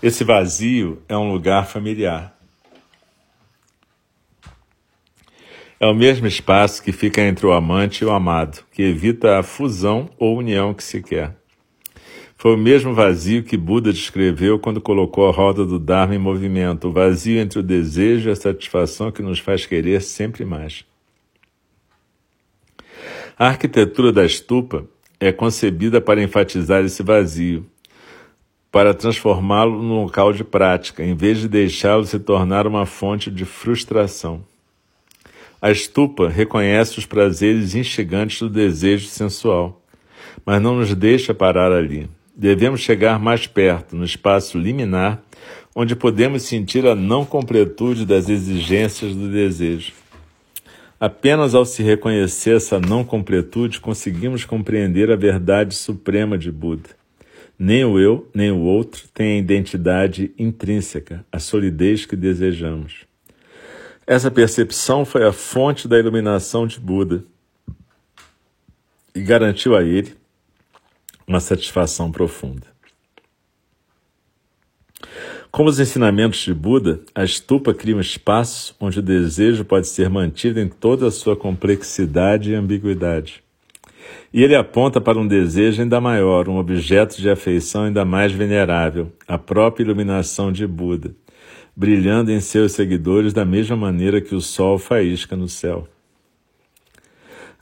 Esse 0.02 0.25
vazio 0.25 1.02
é 1.07 1.14
um 1.14 1.31
lugar 1.31 1.67
familiar. 1.67 2.38
É 5.80 5.87
o 5.87 5.94
mesmo 5.94 6.26
espaço 6.26 6.82
que 6.82 6.90
fica 6.90 7.23
entre 7.23 7.47
o 7.47 7.52
amante 7.52 8.02
e 8.02 8.04
o 8.04 8.11
amado, 8.11 8.64
que 8.73 8.82
evita 8.82 9.38
a 9.38 9.44
fusão 9.44 10.11
ou 10.18 10.37
união 10.37 10.75
que 10.75 10.82
se 10.82 11.00
quer. 11.00 11.37
Foi 12.37 12.54
o 12.54 12.58
mesmo 12.58 12.94
vazio 12.94 13.44
que 13.44 13.56
Buda 13.56 13.92
descreveu 13.92 14.58
quando 14.58 14.80
colocou 14.80 15.28
a 15.28 15.32
roda 15.32 15.64
do 15.64 15.78
Dharma 15.78 16.16
em 16.16 16.18
movimento, 16.18 16.88
o 16.88 16.92
vazio 16.92 17.40
entre 17.40 17.61
o 17.61 17.62
desejo 17.62 18.28
e 18.28 18.32
a 18.32 18.37
satisfação 18.37 19.12
que 19.12 19.23
nos 19.23 19.38
faz 19.38 19.66
querer 19.66 20.02
sempre 20.02 20.44
mais. 20.44 20.85
A 23.38 23.47
arquitetura 23.47 24.12
da 24.12 24.25
estupa 24.25 24.85
é 25.20 25.30
concebida 25.30 26.00
para 26.00 26.23
enfatizar 26.23 26.85
esse 26.85 27.04
vazio. 27.04 27.64
para 28.70 28.92
transformá-lo 28.92 29.82
num 29.82 30.02
local 30.02 30.32
de 30.32 30.44
prática, 30.44 31.02
em 31.02 31.14
vez 31.14 31.38
de 31.38 31.49
deixá-lo 31.49 32.04
se 32.04 32.18
tornar 32.18 32.66
uma 32.66 32.85
fonte 32.85 33.30
de 33.30 33.47
frustração. 33.47 34.44
A 35.61 35.73
estupa 35.73 36.29
reconhece 36.29 37.00
os 37.00 37.07
prazeres 37.07 37.75
instigantes 37.75 38.38
do 38.38 38.49
desejo 38.49 39.09
sensual, 39.09 39.83
mas 40.47 40.62
não 40.62 40.77
nos 40.77 40.95
deixa 40.95 41.35
parar 41.35 41.73
ali. 41.73 42.09
Devemos 42.37 42.81
chegar 42.81 43.19
mais 43.19 43.49
perto, 43.49 43.97
no 43.97 44.05
espaço 44.05 44.57
liminar, 44.57 45.21
onde 45.75 45.97
podemos 45.97 46.43
sentir 46.45 46.87
a 46.87 46.95
não 46.95 47.25
completude 47.25 48.07
das 48.07 48.29
exigências 48.29 49.17
do 49.17 49.29
desejo. 49.29 49.93
Apenas 51.00 51.57
ao 51.57 51.65
se 51.65 51.83
reconhecer 51.83 52.57
essa 52.57 52.79
não 52.79 53.03
completude 53.03 53.81
conseguimos 53.81 54.45
compreender 54.45 55.11
a 55.11 55.17
verdade 55.17 55.75
suprema 55.75 56.38
de 56.38 56.53
Buda. 56.53 56.91
Nem 57.59 57.85
o 57.85 57.99
eu, 57.99 58.29
nem 58.33 58.53
o 58.53 58.61
outro 58.61 59.09
têm 59.12 59.33
a 59.33 59.38
identidade 59.41 60.31
intrínseca, 60.38 61.27
a 61.33 61.41
solidez 61.41 62.07
que 62.07 62.15
desejamos. 62.15 63.08
Essa 64.09 64.31
percepção 64.31 65.05
foi 65.05 65.23
a 65.23 65.33
fonte 65.33 65.87
da 65.87 65.99
iluminação 65.99 66.67
de 66.67 66.81
Buda 66.81 67.25
e 69.15 69.21
garantiu 69.21 69.77
a 69.77 69.83
ele 69.83 70.15
uma 71.27 71.41
satisfação 71.41 72.11
profunda. 72.11 72.67
Como 75.50 75.69
os 75.69 75.79
ensinamentos 75.79 76.41
de 76.41 76.55
Buda, 76.55 77.03
a 77.15 77.23
estupa 77.23 77.75
cria 77.75 77.95
um 77.95 78.00
espaço 78.00 78.75
onde 78.81 78.99
o 78.99 79.03
desejo 79.03 79.62
pode 79.62 79.87
ser 79.88 80.09
mantido 80.09 80.59
em 80.59 80.71
toda 80.71 81.09
a 81.09 81.11
sua 81.11 81.37
complexidade 81.37 82.50
e 82.50 82.55
ambiguidade. 82.55 83.45
E 84.33 84.43
ele 84.43 84.55
aponta 84.55 85.03
para 85.03 85.19
um 85.19 85.29
desejo 85.29 85.83
ainda 85.83 86.00
maior, 86.00 86.49
um 86.49 86.57
objeto 86.57 87.21
de 87.21 87.29
afeição 87.29 87.83
ainda 87.83 88.07
mais 88.07 88.33
venerável, 88.33 89.12
a 89.27 89.37
própria 89.37 89.85
iluminação 89.85 90.50
de 90.50 90.67
Buda, 90.67 91.15
brilhando 91.78 92.32
em 92.32 92.40
seus 92.40 92.73
seguidores 92.73 93.32
da 93.32 93.44
mesma 93.44 93.76
maneira 93.76 94.20
que 94.20 94.35
o 94.35 94.40
sol 94.40 94.78
faísca 94.78 95.37
no 95.37 95.47
céu. 95.47 95.87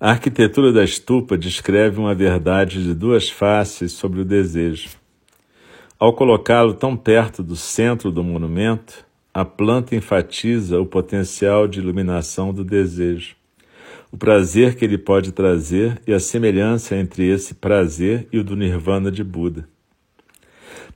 A 0.00 0.12
arquitetura 0.12 0.72
da 0.72 0.82
estupa 0.82 1.36
descreve 1.36 2.00
uma 2.00 2.14
verdade 2.14 2.82
de 2.82 2.94
duas 2.94 3.28
faces 3.28 3.92
sobre 3.92 4.22
o 4.22 4.24
desejo. 4.24 4.88
Ao 5.98 6.14
colocá-lo 6.14 6.72
tão 6.72 6.96
perto 6.96 7.42
do 7.42 7.54
centro 7.54 8.10
do 8.10 8.24
monumento, 8.24 9.04
a 9.34 9.44
planta 9.44 9.94
enfatiza 9.94 10.80
o 10.80 10.86
potencial 10.86 11.68
de 11.68 11.80
iluminação 11.80 12.54
do 12.54 12.64
desejo, 12.64 13.36
o 14.10 14.16
prazer 14.16 14.76
que 14.76 14.84
ele 14.86 14.96
pode 14.96 15.30
trazer 15.30 16.00
e 16.06 16.14
a 16.14 16.18
semelhança 16.18 16.96
entre 16.96 17.28
esse 17.28 17.52
prazer 17.52 18.26
e 18.32 18.38
o 18.38 18.44
do 18.44 18.56
Nirvana 18.56 19.10
de 19.12 19.22
Buda. 19.22 19.68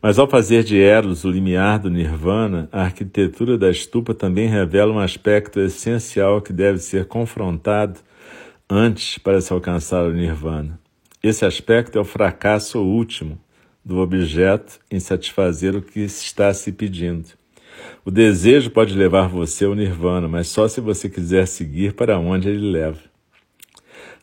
Mas 0.02 0.18
ao 0.18 0.26
fazer 0.26 0.64
de 0.64 0.80
Eros 0.80 1.24
o 1.24 1.30
limiar 1.30 1.78
do 1.78 1.90
Nirvana, 1.90 2.68
a 2.72 2.82
arquitetura 2.82 3.58
da 3.58 3.70
estupa 3.70 4.14
também 4.14 4.48
revela 4.48 4.92
um 4.92 4.98
aspecto 4.98 5.60
essencial 5.60 6.40
que 6.40 6.52
deve 6.52 6.78
ser 6.78 7.04
confrontado 7.06 8.00
antes 8.68 9.18
para 9.18 9.40
se 9.40 9.52
alcançar 9.52 10.04
o 10.04 10.12
Nirvana. 10.12 10.80
Esse 11.22 11.44
aspecto 11.44 11.98
é 11.98 12.00
o 12.00 12.04
fracasso 12.04 12.78
último 12.80 13.38
do 13.84 13.98
objeto 13.98 14.78
em 14.90 14.98
satisfazer 14.98 15.76
o 15.76 15.82
que 15.82 16.00
está 16.00 16.52
se 16.54 16.72
pedindo. 16.72 17.28
O 18.04 18.10
desejo 18.10 18.70
pode 18.70 18.94
levar 18.94 19.28
você 19.28 19.64
ao 19.64 19.74
nirvana, 19.74 20.28
mas 20.28 20.48
só 20.48 20.66
se 20.68 20.80
você 20.80 21.08
quiser 21.08 21.46
seguir 21.46 21.94
para 21.94 22.18
onde 22.18 22.48
ele 22.48 22.70
leva. 22.70 23.00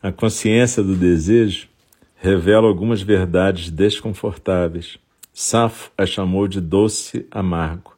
A 0.02 0.12
consciência 0.12 0.82
do 0.82 0.94
desejo 0.94 1.68
revela 2.16 2.66
algumas 2.66 3.02
verdades 3.02 3.70
desconfortáveis. 3.70 4.98
Safo 5.40 5.92
a 5.96 6.04
chamou 6.04 6.48
de 6.48 6.60
doce 6.60 7.24
amargo, 7.30 7.96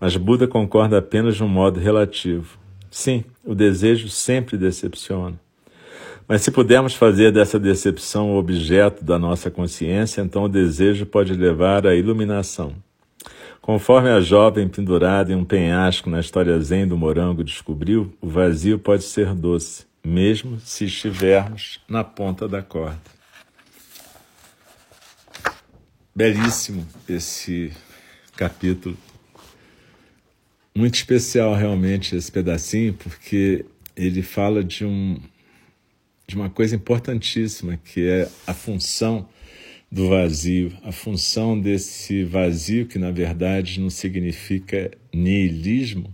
mas 0.00 0.16
Buda 0.16 0.48
concorda 0.48 0.96
apenas 0.96 1.36
de 1.36 1.44
um 1.44 1.46
modo 1.46 1.78
relativo. 1.78 2.58
Sim, 2.90 3.24
o 3.44 3.54
desejo 3.54 4.08
sempre 4.08 4.56
decepciona. 4.56 5.38
Mas 6.26 6.40
se 6.40 6.50
pudermos 6.50 6.94
fazer 6.94 7.30
dessa 7.30 7.58
decepção 7.58 8.30
o 8.30 8.38
objeto 8.38 9.04
da 9.04 9.18
nossa 9.18 9.50
consciência, 9.50 10.22
então 10.22 10.44
o 10.44 10.48
desejo 10.48 11.04
pode 11.04 11.34
levar 11.34 11.86
à 11.86 11.94
iluminação. 11.94 12.72
Conforme 13.60 14.08
a 14.08 14.18
jovem 14.22 14.66
pendurada 14.66 15.30
em 15.30 15.36
um 15.36 15.44
penhasco 15.44 16.08
na 16.08 16.20
história 16.20 16.58
zen 16.58 16.88
do 16.88 16.96
morango 16.96 17.44
descobriu, 17.44 18.14
o 18.18 18.30
vazio 18.30 18.78
pode 18.78 19.04
ser 19.04 19.34
doce, 19.34 19.84
mesmo 20.02 20.58
se 20.60 20.86
estivermos 20.86 21.80
na 21.86 22.02
ponta 22.02 22.48
da 22.48 22.62
corda. 22.62 23.17
Belíssimo 26.18 26.84
esse 27.08 27.70
capítulo. 28.34 28.98
Muito 30.74 30.96
especial 30.96 31.54
realmente 31.54 32.16
esse 32.16 32.32
pedacinho, 32.32 32.92
porque 32.94 33.64
ele 33.96 34.20
fala 34.20 34.64
de 34.64 34.84
um, 34.84 35.20
de 36.26 36.34
uma 36.34 36.50
coisa 36.50 36.74
importantíssima, 36.74 37.76
que 37.76 38.08
é 38.08 38.28
a 38.48 38.52
função 38.52 39.28
do 39.92 40.08
vazio, 40.08 40.76
a 40.82 40.90
função 40.90 41.56
desse 41.56 42.24
vazio 42.24 42.86
que 42.86 42.98
na 42.98 43.12
verdade 43.12 43.78
não 43.78 43.88
significa 43.88 44.90
niilismo, 45.14 46.12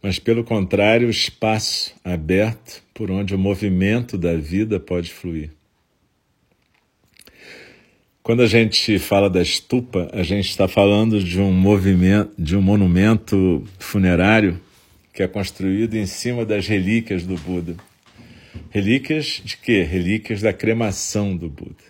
mas 0.00 0.20
pelo 0.20 0.44
contrário, 0.44 1.08
o 1.08 1.10
espaço 1.10 1.92
aberto 2.04 2.84
por 2.94 3.10
onde 3.10 3.34
o 3.34 3.38
movimento 3.38 4.16
da 4.16 4.36
vida 4.36 4.78
pode 4.78 5.12
fluir. 5.12 5.50
Quando 8.24 8.40
a 8.40 8.46
gente 8.46 8.98
fala 8.98 9.28
da 9.28 9.42
estupa, 9.42 10.08
a 10.10 10.22
gente 10.22 10.48
está 10.48 10.66
falando 10.66 11.22
de 11.22 11.38
um 11.38 11.52
movimento, 11.52 12.32
de 12.38 12.56
um 12.56 12.62
monumento 12.62 13.62
funerário 13.78 14.58
que 15.12 15.22
é 15.22 15.28
construído 15.28 15.94
em 15.94 16.06
cima 16.06 16.42
das 16.42 16.66
relíquias 16.66 17.26
do 17.26 17.36
Buda. 17.36 17.76
Relíquias 18.70 19.42
de 19.44 19.58
quê? 19.58 19.82
Relíquias 19.82 20.40
da 20.40 20.54
cremação 20.54 21.36
do 21.36 21.50
Buda. 21.50 21.84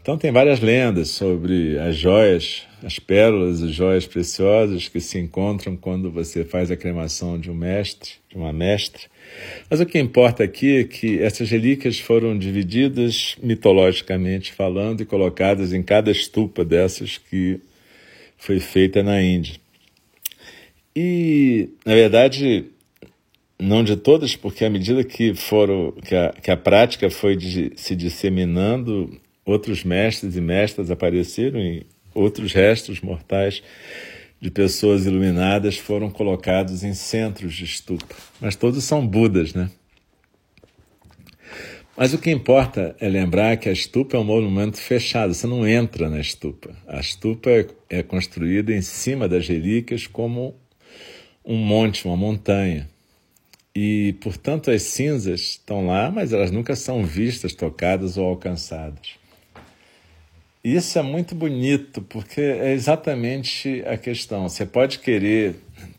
Então 0.00 0.16
tem 0.16 0.30
várias 0.30 0.60
lendas 0.60 1.08
sobre 1.08 1.76
as 1.76 1.96
joias, 1.96 2.62
as 2.84 3.00
pérolas, 3.00 3.60
as 3.60 3.72
joias 3.72 4.06
preciosas 4.06 4.86
que 4.86 5.00
se 5.00 5.18
encontram 5.18 5.76
quando 5.76 6.08
você 6.08 6.44
faz 6.44 6.70
a 6.70 6.76
cremação 6.76 7.36
de 7.36 7.50
um 7.50 7.54
mestre, 7.54 8.12
de 8.30 8.36
uma 8.36 8.52
mestre. 8.52 9.06
Mas 9.70 9.80
o 9.80 9.86
que 9.86 9.98
importa 9.98 10.44
aqui 10.44 10.78
é 10.78 10.84
que 10.84 11.20
essas 11.20 11.50
relíquias 11.50 11.98
foram 11.98 12.38
divididas 12.38 13.36
mitologicamente 13.42 14.52
falando 14.52 15.00
e 15.02 15.06
colocadas 15.06 15.72
em 15.72 15.82
cada 15.82 16.10
estupa 16.10 16.64
dessas 16.64 17.18
que 17.18 17.60
foi 18.36 18.60
feita 18.60 19.02
na 19.02 19.20
Índia. 19.22 19.56
E, 20.94 21.68
na 21.84 21.94
verdade, 21.94 22.64
não 23.58 23.84
de 23.84 23.96
todas, 23.96 24.36
porque 24.36 24.64
à 24.64 24.70
medida 24.70 25.04
que 25.04 25.34
foram 25.34 25.92
que 25.92 26.14
a, 26.14 26.32
que 26.42 26.50
a 26.50 26.56
prática 26.56 27.10
foi 27.10 27.36
de, 27.36 27.72
se 27.76 27.94
disseminando, 27.94 29.20
outros 29.44 29.84
mestres 29.84 30.36
e 30.36 30.40
mestras 30.40 30.90
apareceram 30.90 31.60
e 31.60 31.84
outros 32.14 32.52
restos 32.52 33.00
mortais 33.00 33.62
de 34.40 34.50
pessoas 34.50 35.06
iluminadas 35.06 35.76
foram 35.76 36.10
colocados 36.10 36.84
em 36.84 36.94
centros 36.94 37.54
de 37.54 37.64
estupa. 37.64 38.14
Mas 38.40 38.54
todos 38.54 38.84
são 38.84 39.06
Budas, 39.06 39.54
né? 39.54 39.70
Mas 41.96 42.14
o 42.14 42.18
que 42.18 42.30
importa 42.30 42.94
é 43.00 43.08
lembrar 43.08 43.56
que 43.56 43.68
a 43.68 43.72
estupa 43.72 44.16
é 44.16 44.20
um 44.20 44.24
monumento 44.24 44.76
fechado, 44.76 45.34
você 45.34 45.48
não 45.48 45.66
entra 45.66 46.08
na 46.08 46.20
estupa. 46.20 46.70
A 46.86 47.00
estupa 47.00 47.50
é, 47.90 48.04
construída 48.04 48.72
em 48.72 48.80
cima 48.80 49.28
das 49.28 49.48
relíquias 49.48 50.06
como 50.06 50.54
um 51.44 51.56
monte, 51.56 52.04
uma 52.06 52.16
montanha. 52.16 52.88
E, 53.74 54.14
portanto, 54.20 54.70
as 54.70 54.82
cinzas 54.82 55.40
estão 55.40 55.86
lá, 55.86 56.08
mas 56.08 56.32
elas 56.32 56.52
nunca 56.52 56.76
são 56.76 57.04
vistas, 57.04 57.52
tocadas 57.52 58.16
ou 58.16 58.26
alcançadas. 58.26 59.17
Isso 60.74 60.98
é 60.98 61.02
muito 61.02 61.34
bonito, 61.34 62.02
porque 62.02 62.42
é 62.42 62.74
exatamente 62.74 63.82
a 63.86 63.96
questão. 63.96 64.46
Você 64.46 64.66
pode 64.66 64.98
querer 64.98 65.54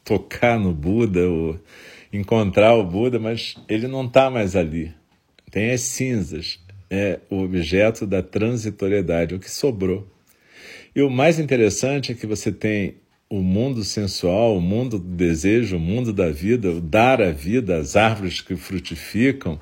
tocar 0.06 0.60
no 0.60 0.72
Buda 0.72 1.28
ou 1.28 1.60
encontrar 2.14 2.76
o 2.76 2.84
Buda, 2.84 3.18
mas 3.18 3.56
ele 3.68 3.88
não 3.88 4.06
está 4.06 4.30
mais 4.30 4.56
ali. 4.56 4.94
Tem 5.50 5.72
as 5.72 5.82
cinzas, 5.82 6.60
é 6.88 7.20
o 7.32 7.42
objeto 7.42 8.06
da 8.06 8.22
transitoriedade, 8.22 9.34
o 9.34 9.40
que 9.40 9.50
sobrou. 9.50 10.08
E 10.96 11.02
o 11.02 11.10
mais 11.10 11.40
interessante 11.40 12.12
é 12.12 12.16
que 12.16 12.28
você 12.28 12.52
tem 12.52 12.98
o 13.28 13.42
mundo 13.42 13.84
sensual, 13.84 14.56
o 14.56 14.62
mundo 14.62 15.00
do 15.00 15.16
desejo, 15.16 15.78
o 15.78 15.80
mundo 15.80 16.14
da 16.14 16.30
vida, 16.30 16.70
o 16.70 16.80
dar 16.80 17.24
a 17.24 17.32
vida, 17.32 17.76
as 17.76 17.96
árvores 17.96 18.40
que 18.40 18.56
frutificam, 18.56 19.60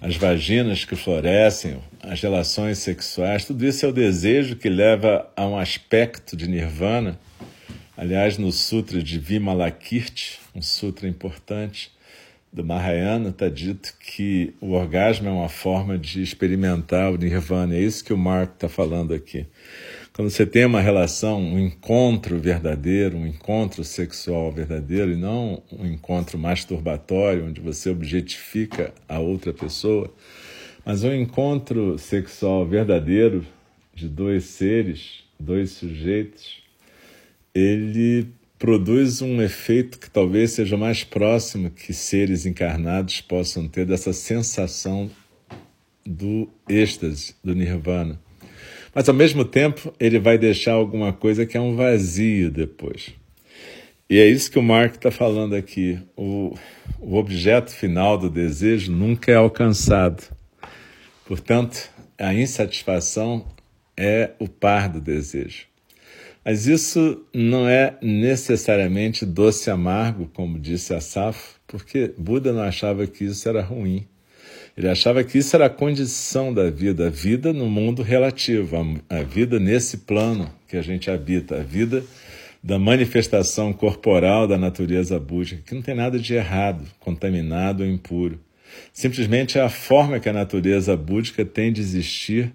as 0.00 0.16
vaginas 0.16 0.84
que 0.84 0.94
florescem, 0.94 1.78
as 2.02 2.20
relações 2.20 2.78
sexuais, 2.78 3.44
tudo 3.44 3.64
isso 3.66 3.84
é 3.84 3.88
o 3.88 3.92
desejo 3.92 4.56
que 4.56 4.68
leva 4.68 5.28
a 5.36 5.46
um 5.46 5.58
aspecto 5.58 6.36
de 6.36 6.48
nirvana. 6.48 7.18
Aliás, 7.96 8.38
no 8.38 8.52
Sutra 8.52 9.02
de 9.02 9.18
Vimalakirti, 9.18 10.38
um 10.54 10.62
sutra 10.62 11.08
importante 11.08 11.90
do 12.52 12.64
Mahayana, 12.64 13.30
está 13.30 13.48
dito 13.48 13.92
que 13.98 14.54
o 14.60 14.72
orgasmo 14.72 15.28
é 15.28 15.32
uma 15.32 15.48
forma 15.48 15.98
de 15.98 16.22
experimentar 16.22 17.12
o 17.12 17.16
nirvana. 17.16 17.74
É 17.74 17.80
isso 17.80 18.04
que 18.04 18.12
o 18.12 18.18
Marco 18.18 18.54
está 18.54 18.68
falando 18.68 19.12
aqui. 19.12 19.46
Quando 20.18 20.30
você 20.30 20.44
tem 20.44 20.64
uma 20.64 20.80
relação, 20.80 21.40
um 21.40 21.60
encontro 21.60 22.40
verdadeiro, 22.40 23.16
um 23.16 23.24
encontro 23.24 23.84
sexual 23.84 24.50
verdadeiro 24.50 25.12
e 25.12 25.16
não 25.16 25.62
um 25.70 25.86
encontro 25.86 26.36
masturbatório, 26.36 27.46
onde 27.46 27.60
você 27.60 27.88
objetifica 27.88 28.92
a 29.08 29.20
outra 29.20 29.52
pessoa, 29.52 30.12
mas 30.84 31.04
um 31.04 31.14
encontro 31.14 31.96
sexual 32.00 32.66
verdadeiro 32.66 33.46
de 33.94 34.08
dois 34.08 34.46
seres, 34.46 35.22
dois 35.38 35.70
sujeitos, 35.70 36.64
ele 37.54 38.26
produz 38.58 39.22
um 39.22 39.40
efeito 39.40 40.00
que 40.00 40.10
talvez 40.10 40.50
seja 40.50 40.76
mais 40.76 41.04
próximo 41.04 41.70
que 41.70 41.94
seres 41.94 42.44
encarnados 42.44 43.20
possam 43.20 43.68
ter 43.68 43.86
dessa 43.86 44.12
sensação 44.12 45.08
do 46.04 46.48
êxtase, 46.68 47.36
do 47.44 47.54
nirvana. 47.54 48.18
Mas 48.94 49.08
ao 49.08 49.14
mesmo 49.14 49.44
tempo, 49.44 49.92
ele 49.98 50.18
vai 50.18 50.38
deixar 50.38 50.72
alguma 50.72 51.12
coisa 51.12 51.46
que 51.46 51.56
é 51.56 51.60
um 51.60 51.76
vazio 51.76 52.50
depois. 52.50 53.14
E 54.10 54.18
é 54.18 54.26
isso 54.26 54.50
que 54.50 54.58
o 54.58 54.62
Mark 54.62 54.94
está 54.94 55.10
falando 55.10 55.54
aqui. 55.54 55.98
O, 56.16 56.54
o 56.98 57.16
objeto 57.16 57.70
final 57.70 58.16
do 58.16 58.30
desejo 58.30 58.90
nunca 58.90 59.30
é 59.30 59.34
alcançado. 59.34 60.24
Portanto, 61.26 61.90
a 62.18 62.32
insatisfação 62.32 63.46
é 63.94 64.30
o 64.38 64.48
par 64.48 64.88
do 64.88 65.00
desejo. 65.00 65.66
Mas 66.42 66.66
isso 66.66 67.26
não 67.34 67.68
é 67.68 67.98
necessariamente 68.00 69.26
doce 69.26 69.70
amargo, 69.70 70.30
como 70.32 70.58
disse 70.58 70.94
Asaf, 70.94 71.56
porque 71.66 72.14
Buda 72.16 72.50
não 72.50 72.62
achava 72.62 73.06
que 73.06 73.24
isso 73.24 73.46
era 73.46 73.62
ruim. 73.62 74.06
Ele 74.78 74.88
achava 74.88 75.24
que 75.24 75.36
isso 75.36 75.56
era 75.56 75.66
a 75.66 75.70
condição 75.70 76.54
da 76.54 76.70
vida, 76.70 77.08
a 77.08 77.10
vida 77.10 77.52
no 77.52 77.68
mundo 77.68 78.00
relativo, 78.00 78.76
a, 79.10 79.22
vida 79.22 79.58
nesse 79.58 79.98
plano 79.98 80.48
que 80.68 80.76
a 80.76 80.82
gente 80.82 81.10
habita, 81.10 81.56
a 81.56 81.62
vida 81.64 82.04
da 82.62 82.78
manifestação 82.78 83.72
corporal 83.72 84.46
da 84.46 84.56
natureza 84.56 85.18
búdica, 85.18 85.62
que 85.66 85.74
não 85.74 85.82
tem 85.82 85.96
nada 85.96 86.16
de 86.16 86.32
errado, 86.32 86.84
contaminado 87.00 87.82
ou 87.82 87.88
impuro. 87.88 88.38
Simplesmente 88.92 89.58
é 89.58 89.62
a 89.62 89.68
forma 89.68 90.20
que 90.20 90.28
a 90.28 90.32
natureza 90.32 90.96
búdica 90.96 91.44
tem 91.44 91.72
de 91.72 91.80
existir 91.80 92.54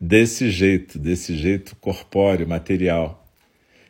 desse 0.00 0.50
jeito, 0.50 0.98
desse 0.98 1.36
jeito 1.36 1.76
corpóreo, 1.76 2.48
material. 2.48 3.27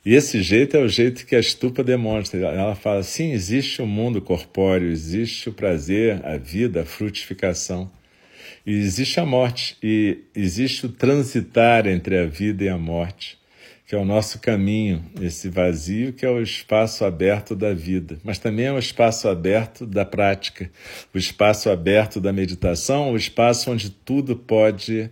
E 0.09 0.15
esse 0.15 0.41
jeito 0.41 0.75
é 0.75 0.81
o 0.81 0.89
jeito 0.89 1.27
que 1.27 1.37
a 1.37 1.39
estupa 1.39 1.85
demonstra. 1.85 2.41
Ela 2.41 2.75
fala: 2.75 3.03
sim, 3.03 3.33
existe 3.33 3.83
o 3.83 3.87
mundo 3.87 4.23
corpóreo, 4.23 4.91
existe 4.91 5.51
o 5.51 5.53
prazer, 5.53 6.25
a 6.25 6.39
vida, 6.39 6.81
a 6.81 6.85
frutificação. 6.87 7.91
E 8.65 8.73
existe 8.73 9.21
a 9.21 9.27
morte, 9.27 9.77
e 9.83 10.21
existe 10.35 10.87
o 10.87 10.89
transitar 10.89 11.87
entre 11.87 12.17
a 12.17 12.25
vida 12.25 12.65
e 12.65 12.71
a 12.71 12.79
morte, 12.79 13.39
que 13.87 13.95
é 13.95 13.99
o 13.99 14.05
nosso 14.07 14.39
caminho, 14.39 15.05
esse 15.21 15.51
vazio 15.51 16.15
que 16.15 16.25
é 16.25 16.31
o 16.31 16.41
espaço 16.41 17.05
aberto 17.05 17.55
da 17.55 17.75
vida, 17.75 18.19
mas 18.25 18.39
também 18.39 18.65
é 18.65 18.73
o 18.73 18.79
espaço 18.79 19.29
aberto 19.29 19.85
da 19.85 20.07
prática, 20.07 20.71
o 21.13 21.19
espaço 21.19 21.69
aberto 21.69 22.19
da 22.19 22.33
meditação, 22.33 23.13
o 23.13 23.17
espaço 23.19 23.71
onde 23.71 23.91
tudo 23.91 24.35
pode 24.35 25.11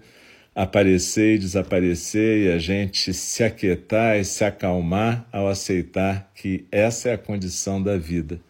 aparecer 0.57 1.35
e 1.35 1.39
desaparecer 1.39 2.47
e 2.47 2.53
a 2.53 2.59
gente 2.59 3.13
se 3.13 3.45
aquietar 3.45 4.17
e 4.17 4.25
se 4.25 4.43
acalmar 4.43 5.29
ao 5.31 5.47
aceitar 5.49 6.33
que 6.35 6.65
essa 6.73 7.11
é 7.11 7.13
a 7.13 7.19
condição 7.19 7.83
da 7.83 7.99
vida. 7.99 8.41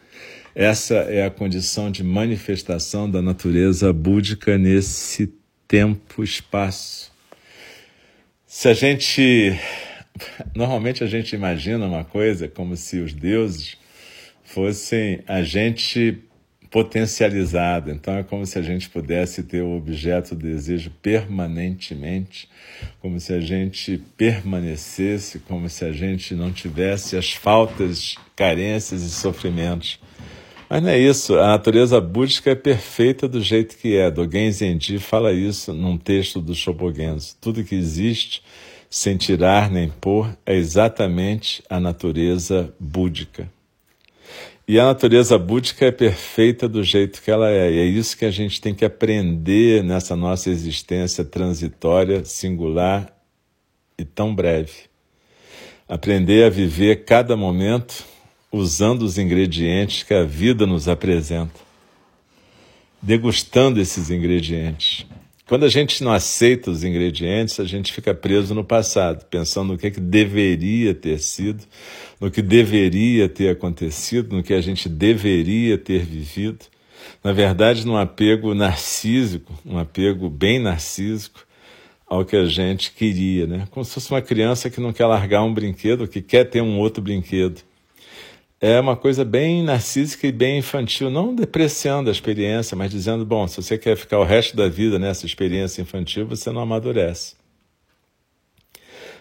Essa 0.55 0.95
é 0.95 1.27
a 1.27 1.31
condição 1.31 1.91
de 1.91 2.05
manifestação 2.05 3.11
da 3.11 3.21
natureza 3.21 3.93
búdica 3.93 4.57
nesse 4.57 5.35
tempo-espaço. 5.67 7.13
Se 8.47 8.69
a 8.69 8.73
gente. 8.73 9.59
Normalmente 10.55 11.05
a 11.05 11.07
gente 11.07 11.35
imagina 11.35 11.85
uma 11.85 12.05
coisa 12.05 12.49
como 12.49 12.77
se 12.77 13.01
os 13.01 13.13
deuses 13.13 13.77
fossem 14.45 15.23
a 15.27 15.43
gente 15.43 16.23
potencializada. 16.71 17.91
Então 17.93 18.17
é 18.17 18.23
como 18.23 18.45
se 18.47 18.59
a 18.59 18.63
gente 18.63 18.89
pudesse 18.89 19.43
ter 19.43 19.63
o 19.63 19.77
objeto 19.77 20.35
do 20.35 20.43
desejo 20.43 20.91
permanentemente, 21.03 22.49
como 23.01 23.19
se 23.21 23.33
a 23.33 23.41
gente 23.41 24.03
permanecesse, 24.17 25.39
como 25.41 25.69
se 25.69 25.85
a 25.85 25.93
gente 25.93 26.35
não 26.35 26.53
tivesse 26.53 27.17
as 27.17 27.33
faltas, 27.33 28.17
carências 28.35 29.03
e 29.03 29.11
sofrimentos. 29.11 29.99
Mas 30.69 30.83
não 30.83 30.91
é 30.91 30.99
isso. 30.99 31.39
A 31.39 31.49
natureza 31.49 32.01
búdica 32.01 32.51
é 32.51 32.55
perfeita 32.55 33.29
do 33.29 33.41
jeito 33.41 33.77
que 33.77 33.97
é. 33.97 34.11
Dogen 34.11 34.51
Zenji 34.51 34.99
fala 34.99 35.33
isso 35.33 35.73
num 35.73 35.97
texto 35.97 36.41
do 36.41 36.55
Shobogenzo. 36.55 37.37
Tudo 37.41 37.63
que 37.63 37.75
existe, 37.75 38.43
sem 38.91 39.17
tirar 39.17 39.71
nem 39.71 39.89
pôr, 39.89 40.37
é 40.45 40.57
exatamente 40.57 41.63
a 41.71 41.79
natureza 41.79 42.75
búdica. 42.81 43.49
E 44.69 44.81
a 44.81 44.85
natureza 44.85 45.39
búdica 45.39 45.87
é 45.87 45.93
perfeita 45.93 46.69
do 46.69 46.83
jeito 46.83 47.23
que 47.23 47.31
ela 47.31 47.49
é. 47.49 47.71
E 47.71 47.79
é 47.79 47.85
isso 47.85 48.17
que 48.17 48.25
a 48.25 48.31
gente 48.33 48.61
tem 48.61 48.75
que 48.75 48.85
aprender 48.85 49.85
nessa 49.85 50.17
nossa 50.17 50.51
existência 50.51 51.25
transitória, 51.25 52.25
singular 52.25 53.17
e 53.97 54.05
tão 54.05 54.35
breve. 54.35 54.73
Aprender 55.89 56.45
a 56.45 56.51
viver 56.51 57.05
cada 57.05 57.37
momento 57.37 58.05
usando 58.51 59.03
os 59.03 59.19
ingredientes 59.19 60.03
que 60.03 60.15
a 60.15 60.25
vida 60.25 60.67
nos 60.67 60.89
apresenta, 60.89 61.61
degustando 63.01 63.81
esses 63.81 64.11
ingredientes. 64.11 65.07
Quando 65.49 65.65
a 65.65 65.69
gente 65.69 66.03
não 66.03 66.11
aceita 66.13 66.73
os 66.73 66.83
ingredientes, 66.83 67.61
a 67.61 67.65
gente 67.65 67.93
fica 67.93 68.13
preso 68.13 68.53
no 68.53 68.65
passado, 68.65 69.25
pensando 69.27 69.73
no 69.73 69.79
que, 69.79 69.87
é 69.87 69.91
que 69.93 70.01
deveria 70.01 70.93
ter 70.93 71.21
sido, 71.21 71.63
no 72.21 72.33
que 72.33 72.43
deveria 72.43 73.29
ter 73.29 73.51
acontecido, 73.51 74.35
no 74.35 74.43
que 74.43 74.53
a 74.53 74.61
gente 74.61 74.89
deveria 74.89 75.79
ter 75.79 76.05
vivido. 76.05 76.65
Na 77.23 77.33
verdade, 77.33 77.87
num 77.87 77.97
apego 77.97 78.55
narcísico, 78.55 79.57
um 79.65 79.79
apego 79.79 80.29
bem 80.29 80.59
narcísico 80.59 81.47
ao 82.09 82.25
que 82.25 82.35
a 82.35 82.47
gente 82.47 82.91
queria, 82.91 83.47
né? 83.47 83.69
Como 83.71 83.85
se 83.85 83.95
fosse 83.95 84.11
uma 84.11 84.23
criança 84.23 84.69
que 84.69 84.81
não 84.81 84.93
quer 84.93 85.07
largar 85.07 85.45
um 85.45 85.55
brinquedo, 85.55 86.09
que 86.09 86.21
quer 86.21 86.45
ter 86.47 86.61
um 86.61 86.77
outro 86.77 87.01
brinquedo 87.01 87.63
é 88.61 88.81
uma 88.81 88.97
coisa 88.97 89.25
bem 89.25 89.63
narcísica 89.63 90.27
e 90.27 90.33
bem 90.33 90.59
infantil, 90.59 91.11
não 91.11 91.35
depreciando 91.35 92.09
a 92.09 92.13
experiência, 92.13 92.77
mas 92.77 92.91
dizendo, 92.91 93.25
bom, 93.25 93.47
se 93.47 93.63
você 93.63 93.77
quer 93.77 93.97
ficar 93.97 94.19
o 94.19 94.25
resto 94.25 94.57
da 94.57 94.69
vida 94.69 94.99
nessa 94.99 95.27
experiência 95.27 95.83
infantil, 95.83 96.27
você 96.27 96.51
não 96.51 96.63
amadurece. 96.63 97.35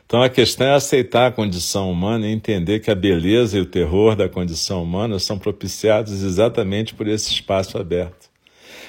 Então 0.05 0.21
a 0.21 0.29
questão 0.29 0.67
é 0.67 0.75
aceitar 0.75 1.27
a 1.27 1.31
condição 1.31 1.91
humana 1.91 2.27
e 2.27 2.31
entender 2.31 2.79
que 2.79 2.91
a 2.91 2.95
beleza 2.95 3.57
e 3.57 3.61
o 3.61 3.65
terror 3.65 4.15
da 4.15 4.29
condição 4.29 4.83
humana 4.83 5.17
são 5.19 5.37
propiciados 5.37 6.21
exatamente 6.23 6.93
por 6.93 7.07
esse 7.07 7.31
espaço 7.31 7.77
aberto. 7.77 8.29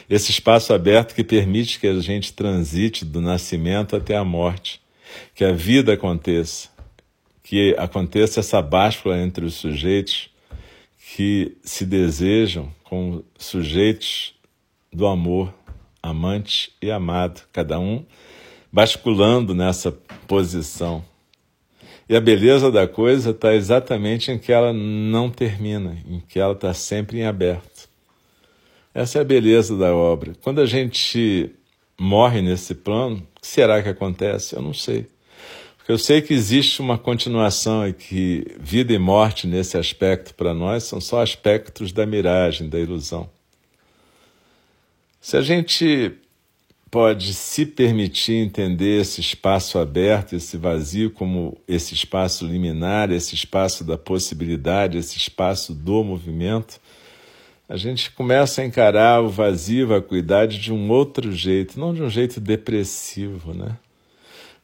Esse 0.09 0.30
espaço 0.30 0.72
aberto 0.72 1.14
que 1.14 1.24
permite 1.24 1.80
que 1.80 1.88
a 1.88 1.98
gente 2.00 2.32
transite 2.32 3.04
do 3.04 3.20
nascimento 3.20 3.96
até 3.96 4.14
a 4.14 4.24
morte, 4.24 4.80
que 5.35 5.44
a 5.44 5.52
vida 5.52 5.94
aconteça, 5.94 6.68
que 7.42 7.74
aconteça 7.78 8.38
essa 8.38 8.62
báscula 8.62 9.18
entre 9.18 9.44
os 9.44 9.54
sujeitos 9.54 10.36
que 11.14 11.57
se 11.62 11.87
desejam 11.87 12.73
como 12.83 13.25
sujeitos 13.38 14.35
do 14.92 15.07
amor, 15.07 15.55
amante 16.03 16.73
e 16.83 16.90
amado, 16.90 17.42
cada 17.53 17.79
um 17.79 18.05
basculando 18.73 19.55
nessa 19.55 19.92
posição. 20.27 21.05
E 22.09 22.16
a 22.16 22.21
beleza 22.21 22.73
da 22.73 22.88
coisa 22.88 23.31
está 23.31 23.55
exatamente 23.55 24.33
em 24.33 24.38
que 24.38 24.53
ela 24.53 24.73
não 24.73 25.31
termina, 25.31 25.97
em 26.07 26.21
que 26.21 26.40
ela 26.40 26.53
está 26.53 26.75
sempre 26.75 27.19
em 27.19 27.25
aberto. 27.25 27.88
Essa 28.92 29.19
é 29.19 29.21
a 29.21 29.25
beleza 29.25 29.77
da 29.77 29.95
obra. 29.95 30.33
Quando 30.42 30.61
a 30.61 30.66
gente 30.66 31.51
morre 31.99 32.42
nesse 32.42 32.75
plano, 32.75 33.16
o 33.16 33.40
que 33.40 33.47
será 33.47 33.83
que 33.83 33.88
acontece? 33.88 34.57
Eu 34.57 34.62
não 34.62 34.75
sei. 34.75 35.07
Eu 35.88 35.99
sei 35.99 36.20
que 36.20 36.35
existe 36.35 36.81
uma 36.81 36.99
continuação 36.99 37.87
e 37.87 37.92
que 37.92 38.44
vida 38.59 38.92
e 38.92 38.99
morte 38.99 39.46
nesse 39.46 39.79
aspecto 39.79 40.35
para 40.35 40.53
nós 40.53 40.83
são 40.83 41.01
só 41.01 41.22
aspectos 41.22 41.92
da 41.92 42.05
miragem, 42.05 42.68
da 42.68 42.77
ilusão. 42.77 43.31
Se 45.20 45.37
a 45.37 45.42
gente 45.42 46.12
pode 46.90 47.35
se 47.35 47.64
permitir 47.64 48.35
entender 48.35 49.01
esse 49.01 49.20
espaço 49.20 49.79
aberto, 49.79 50.35
esse 50.35 50.57
vazio, 50.57 51.09
como 51.09 51.57
esse 51.68 51.94
espaço 51.94 52.44
liminar, 52.44 53.12
esse 53.12 53.37
espaço 53.37 53.85
da 53.85 53.96
possibilidade, 53.96 54.99
esse 54.99 55.16
espaço 55.16 55.72
do 55.72 56.03
movimento, 56.03 56.81
a 57.68 57.77
gente 57.77 58.11
começa 58.11 58.61
a 58.61 58.64
encarar 58.64 59.22
o 59.22 59.29
vazio, 59.29 59.87
a 59.87 60.01
vacuidade 60.01 60.59
de 60.59 60.72
um 60.72 60.90
outro 60.90 61.31
jeito, 61.31 61.79
não 61.79 61.94
de 61.94 62.03
um 62.03 62.11
jeito 62.11 62.40
depressivo, 62.40 63.55
né? 63.55 63.77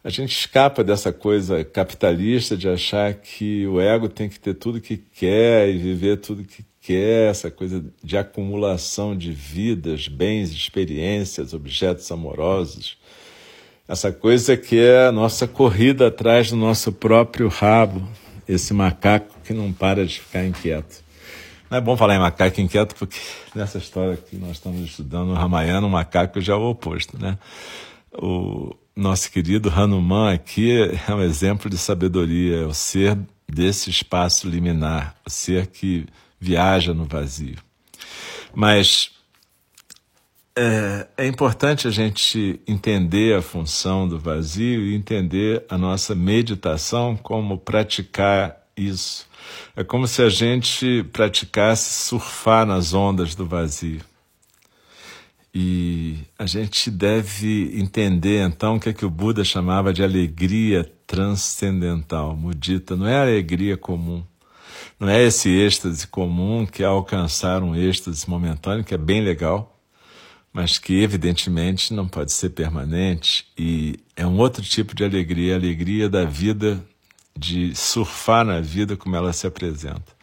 A 0.04 0.10
gente 0.10 0.36
escapa 0.36 0.82
dessa 0.82 1.12
coisa 1.12 1.64
capitalista 1.64 2.56
de 2.56 2.68
achar 2.68 3.14
que 3.14 3.64
o 3.68 3.80
ego 3.80 4.08
tem 4.08 4.28
que 4.28 4.40
ter 4.40 4.54
tudo 4.54 4.80
que 4.80 4.96
quer 4.96 5.68
e 5.68 5.78
viver 5.78 6.16
tudo 6.16 6.42
que 6.42 6.64
quer, 6.80 7.30
essa 7.30 7.52
coisa 7.52 7.84
de 8.02 8.16
acumulação 8.16 9.16
de 9.16 9.30
vidas, 9.30 10.08
bens, 10.08 10.50
experiências, 10.50 11.54
objetos 11.54 12.10
amorosos. 12.10 12.98
essa 13.86 14.10
coisa 14.10 14.56
que 14.56 14.80
é 14.80 15.06
a 15.06 15.12
nossa 15.12 15.46
corrida 15.46 16.08
atrás 16.08 16.50
do 16.50 16.56
nosso 16.56 16.92
próprio 16.92 17.46
rabo, 17.48 18.02
esse 18.48 18.74
macaco 18.74 19.36
que 19.44 19.52
não 19.52 19.72
para 19.72 20.04
de 20.04 20.18
ficar 20.18 20.44
inquieto. 20.44 21.02
Não 21.70 21.78
é 21.78 21.80
bom 21.80 21.96
falar 21.96 22.16
em 22.16 22.18
macaco 22.18 22.60
inquieto 22.60 22.96
porque 22.96 23.18
nessa 23.54 23.78
história 23.78 24.16
que 24.16 24.36
nós 24.36 24.52
estamos 24.52 24.80
estudando 24.80 25.28
no 25.28 25.34
Ramayana, 25.34 25.86
o 25.86 25.90
macaco 25.90 26.40
já 26.40 26.54
é 26.54 26.56
o 26.56 26.70
oposto, 26.70 27.16
né? 27.18 27.38
O 28.12 28.74
nosso 28.94 29.30
querido 29.30 29.70
Hanuman 29.70 30.32
aqui 30.32 30.70
é 31.08 31.14
um 31.14 31.22
exemplo 31.22 31.70
de 31.70 31.78
sabedoria, 31.78 32.58
é 32.58 32.66
o 32.66 32.74
ser 32.74 33.18
desse 33.48 33.90
espaço 33.90 34.48
liminar, 34.48 35.16
o 35.26 35.30
ser 35.30 35.66
que 35.66 36.06
viaja 36.38 36.92
no 36.92 37.04
vazio. 37.04 37.58
Mas 38.54 39.10
é, 40.54 41.06
é, 41.16 41.26
importante 41.26 41.88
a 41.88 41.90
gente 41.90 42.60
entender 42.66 43.36
a 43.36 43.42
função 43.42 44.06
do 44.06 44.18
vazio 44.18 44.82
e 44.82 44.94
entender 44.94 45.64
a 45.68 45.78
nossa 45.78 46.14
meditação 46.14 47.16
como 47.16 47.56
praticar 47.56 48.58
isso. 48.76 49.26
É 49.74 49.82
como 49.82 50.06
se 50.06 50.22
a 50.22 50.28
gente 50.28 51.04
praticasse 51.12 52.06
surfar 52.06 52.66
nas 52.66 52.92
ondas 52.92 53.34
do 53.34 53.46
vazio. 53.46 54.00
E 55.54 56.16
a 56.38 56.46
gente 56.46 56.90
deve 56.90 57.78
entender 57.78 58.40
então 58.46 58.76
o 58.76 58.80
que, 58.80 58.88
é 58.88 58.92
que 58.92 59.04
o 59.04 59.10
Buda 59.10 59.44
chamava 59.44 59.92
de 59.92 60.02
alegria 60.02 60.90
transcendental. 61.06 62.34
Mudita 62.34 62.96
não 62.96 63.06
é 63.06 63.20
alegria 63.20 63.76
comum. 63.76 64.24
Não 64.98 65.08
é 65.08 65.22
esse 65.22 65.50
êxtase 65.50 66.06
comum 66.06 66.64
que 66.64 66.82
é 66.82 66.86
alcançar 66.86 67.62
um 67.62 67.76
êxtase 67.76 68.28
momentâneo, 68.28 68.84
que 68.84 68.94
é 68.94 68.98
bem 68.98 69.20
legal, 69.20 69.78
mas 70.52 70.78
que 70.78 71.02
evidentemente 71.02 71.92
não 71.92 72.08
pode 72.08 72.32
ser 72.32 72.50
permanente 72.50 73.46
e 73.58 73.98
é 74.16 74.26
um 74.26 74.38
outro 74.38 74.62
tipo 74.62 74.94
de 74.94 75.04
alegria, 75.04 75.54
a 75.54 75.58
alegria 75.58 76.08
da 76.08 76.24
vida, 76.24 76.82
de 77.36 77.74
surfar 77.74 78.44
na 78.44 78.60
vida 78.60 78.96
como 78.96 79.16
ela 79.16 79.32
se 79.32 79.46
apresenta. 79.46 80.21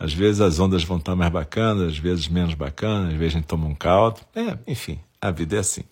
Às 0.00 0.14
vezes 0.14 0.40
as 0.40 0.58
ondas 0.58 0.82
vão 0.82 0.96
estar 0.96 1.14
mais 1.14 1.30
bacanas, 1.30 1.92
às 1.92 1.98
vezes 1.98 2.26
menos 2.26 2.54
bacanas, 2.54 3.12
às 3.12 3.18
vezes 3.18 3.34
a 3.34 3.38
gente 3.38 3.46
toma 3.46 3.66
um 3.66 3.74
caldo. 3.74 4.18
É, 4.34 4.56
enfim, 4.66 4.98
a 5.20 5.30
vida 5.30 5.56
é 5.56 5.58
assim. 5.58 5.84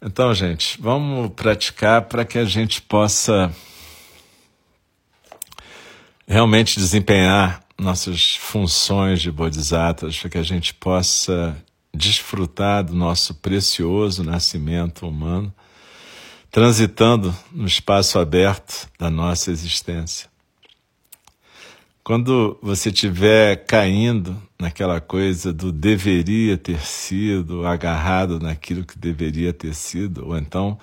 Então, 0.00 0.32
gente, 0.32 0.80
vamos 0.80 1.32
praticar 1.32 2.02
para 2.02 2.24
que 2.24 2.38
a 2.38 2.44
gente 2.44 2.80
possa 2.80 3.52
realmente 6.28 6.78
desempenhar 6.78 7.60
nossas 7.76 8.36
funções 8.36 9.20
de 9.20 9.32
bodhisattvas, 9.32 10.16
para 10.16 10.30
que 10.30 10.38
a 10.38 10.44
gente 10.44 10.72
possa 10.72 11.56
desfrutar 11.92 12.84
do 12.84 12.94
nosso 12.94 13.34
precioso 13.34 14.22
nascimento 14.22 15.08
humano, 15.08 15.52
transitando 16.52 17.34
no 17.50 17.66
espaço 17.66 18.16
aberto 18.16 18.88
da 18.96 19.10
nossa 19.10 19.50
existência. 19.50 20.29
Quando 22.02 22.58
você 22.62 22.88
estiver 22.88 23.64
caindo 23.66 24.40
naquela 24.58 25.00
coisa 25.00 25.52
do 25.52 25.70
deveria 25.70 26.56
ter 26.56 26.80
sido, 26.80 27.66
agarrado 27.66 28.40
naquilo 28.40 28.84
que 28.84 28.98
deveria 28.98 29.52
ter 29.52 29.74
sido, 29.74 30.26
ou 30.26 30.36
então 30.36 30.78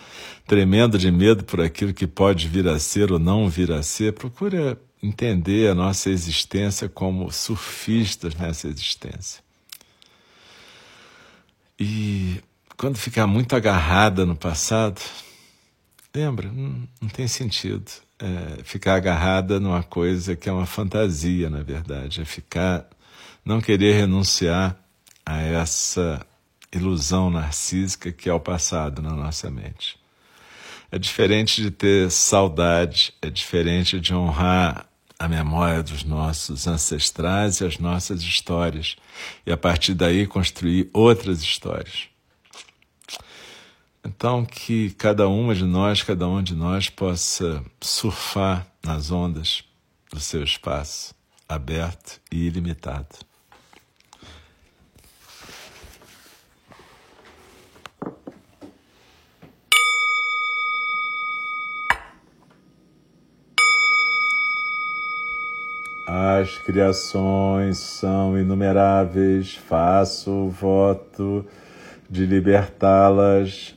tremendo 0.45 0.97
de 0.97 1.11
medo 1.11 1.43
por 1.43 1.59
aquilo 1.59 1.93
que 1.93 2.05
pode 2.05 2.47
vir 2.47 2.67
a 2.67 2.77
ser 2.77 3.11
ou 3.11 3.17
não 3.17 3.49
vir 3.49 3.71
a 3.71 3.81
ser, 3.81 4.13
procure 4.13 4.77
entender 5.01 5.69
a 5.71 5.75
nossa 5.75 6.09
existência 6.11 6.87
como 6.87 7.31
surfistas 7.31 8.35
nessa 8.35 8.67
existência. 8.67 9.43
E 11.79 12.41
quando 12.77 12.97
ficar 12.97 13.25
muito 13.25 13.55
agarrada 13.55 14.23
no 14.23 14.35
passado, 14.35 15.01
lembra, 16.15 16.51
não, 16.51 16.87
não 17.01 17.09
tem 17.09 17.27
sentido 17.27 18.06
é, 18.19 18.63
ficar 18.63 18.95
agarrada 18.95 19.59
numa 19.59 19.83
coisa 19.83 20.35
que 20.35 20.49
é 20.49 20.51
uma 20.51 20.65
fantasia, 20.65 21.49
na 21.49 21.61
verdade, 21.61 22.21
é 22.21 22.25
ficar, 22.25 22.87
não 23.45 23.61
querer 23.61 23.93
renunciar 23.93 24.75
a 25.25 25.41
essa 25.41 26.25
ilusão 26.73 27.29
narcísica 27.29 28.11
que 28.11 28.29
é 28.29 28.33
o 28.33 28.39
passado 28.39 29.01
na 29.01 29.11
nossa 29.11 29.49
mente. 29.49 29.97
É 30.91 30.97
diferente 30.97 31.61
de 31.61 31.69
ter 31.69 32.09
saudade, 32.09 33.13
é 33.21 33.29
diferente 33.29 33.99
de 33.99 34.13
honrar 34.13 34.87
a 35.19 35.27
memória 35.27 35.83
dos 35.83 36.03
nossos 36.03 36.67
ancestrais 36.67 37.59
e 37.59 37.65
as 37.65 37.79
nossas 37.79 38.21
histórias, 38.21 38.95
e 39.45 39.51
a 39.51 39.57
partir 39.57 39.93
daí 39.93 40.27
construir 40.27 40.89
outras 40.93 41.41
histórias. 41.41 42.07
Então, 44.03 44.45
que 44.45 44.91
cada 44.91 45.27
uma 45.27 45.53
de 45.53 45.65
nós, 45.65 46.01
cada 46.01 46.27
um 46.27 46.41
de 46.41 46.55
nós 46.55 46.89
possa 46.89 47.63
surfar 47.81 48.65
nas 48.83 49.11
ondas 49.11 49.63
do 50.11 50.19
seu 50.19 50.43
espaço, 50.43 51.13
aberto 51.47 52.21
e 52.31 52.47
ilimitado. 52.47 53.27
As 66.09 66.57
criações 66.59 67.77
são 67.79 68.39
inumeráveis, 68.39 69.55
faço 69.55 70.31
o 70.31 70.49
voto 70.49 71.45
de 72.09 72.25
libertá-las. 72.25 73.76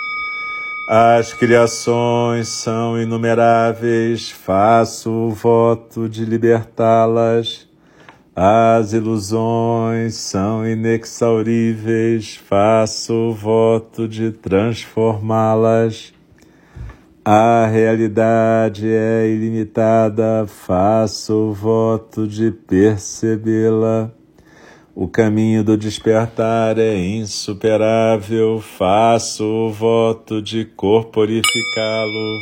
As 0.93 1.33
criações 1.33 2.49
são 2.49 3.01
inumeráveis, 3.01 4.29
faço 4.29 5.09
o 5.09 5.29
voto 5.29 6.09
de 6.09 6.25
libertá-las. 6.25 7.65
As 8.35 8.91
ilusões 8.91 10.15
são 10.15 10.67
inexauríveis, 10.67 12.35
faço 12.35 13.13
o 13.13 13.33
voto 13.33 14.05
de 14.05 14.33
transformá-las. 14.33 16.13
A 17.23 17.65
realidade 17.67 18.85
é 18.91 19.29
ilimitada, 19.29 20.45
faço 20.45 21.33
o 21.33 21.53
voto 21.53 22.27
de 22.27 22.51
percebê-la. 22.51 24.11
O 24.93 25.07
caminho 25.07 25.63
do 25.63 25.77
despertar 25.77 26.77
é 26.77 26.97
insuperável, 26.97 28.59
faço 28.59 29.45
o 29.45 29.71
voto 29.71 30.41
de 30.41 30.65
corporificá-lo. 30.65 32.39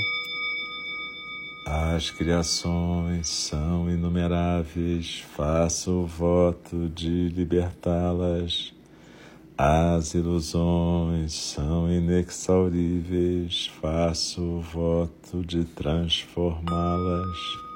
As 1.63 2.09
criações 2.09 3.29
são 3.29 3.87
inumeráveis, 3.87 5.23
faço 5.35 5.91
o 5.91 6.07
voto 6.07 6.89
de 6.89 7.29
libertá-las. 7.29 8.73
As 9.55 10.15
ilusões 10.15 11.33
são 11.33 11.91
inexauríveis, 11.91 13.69
faço 13.79 14.41
o 14.41 14.59
voto 14.59 15.45
de 15.45 15.65
transformá-las. 15.65 17.68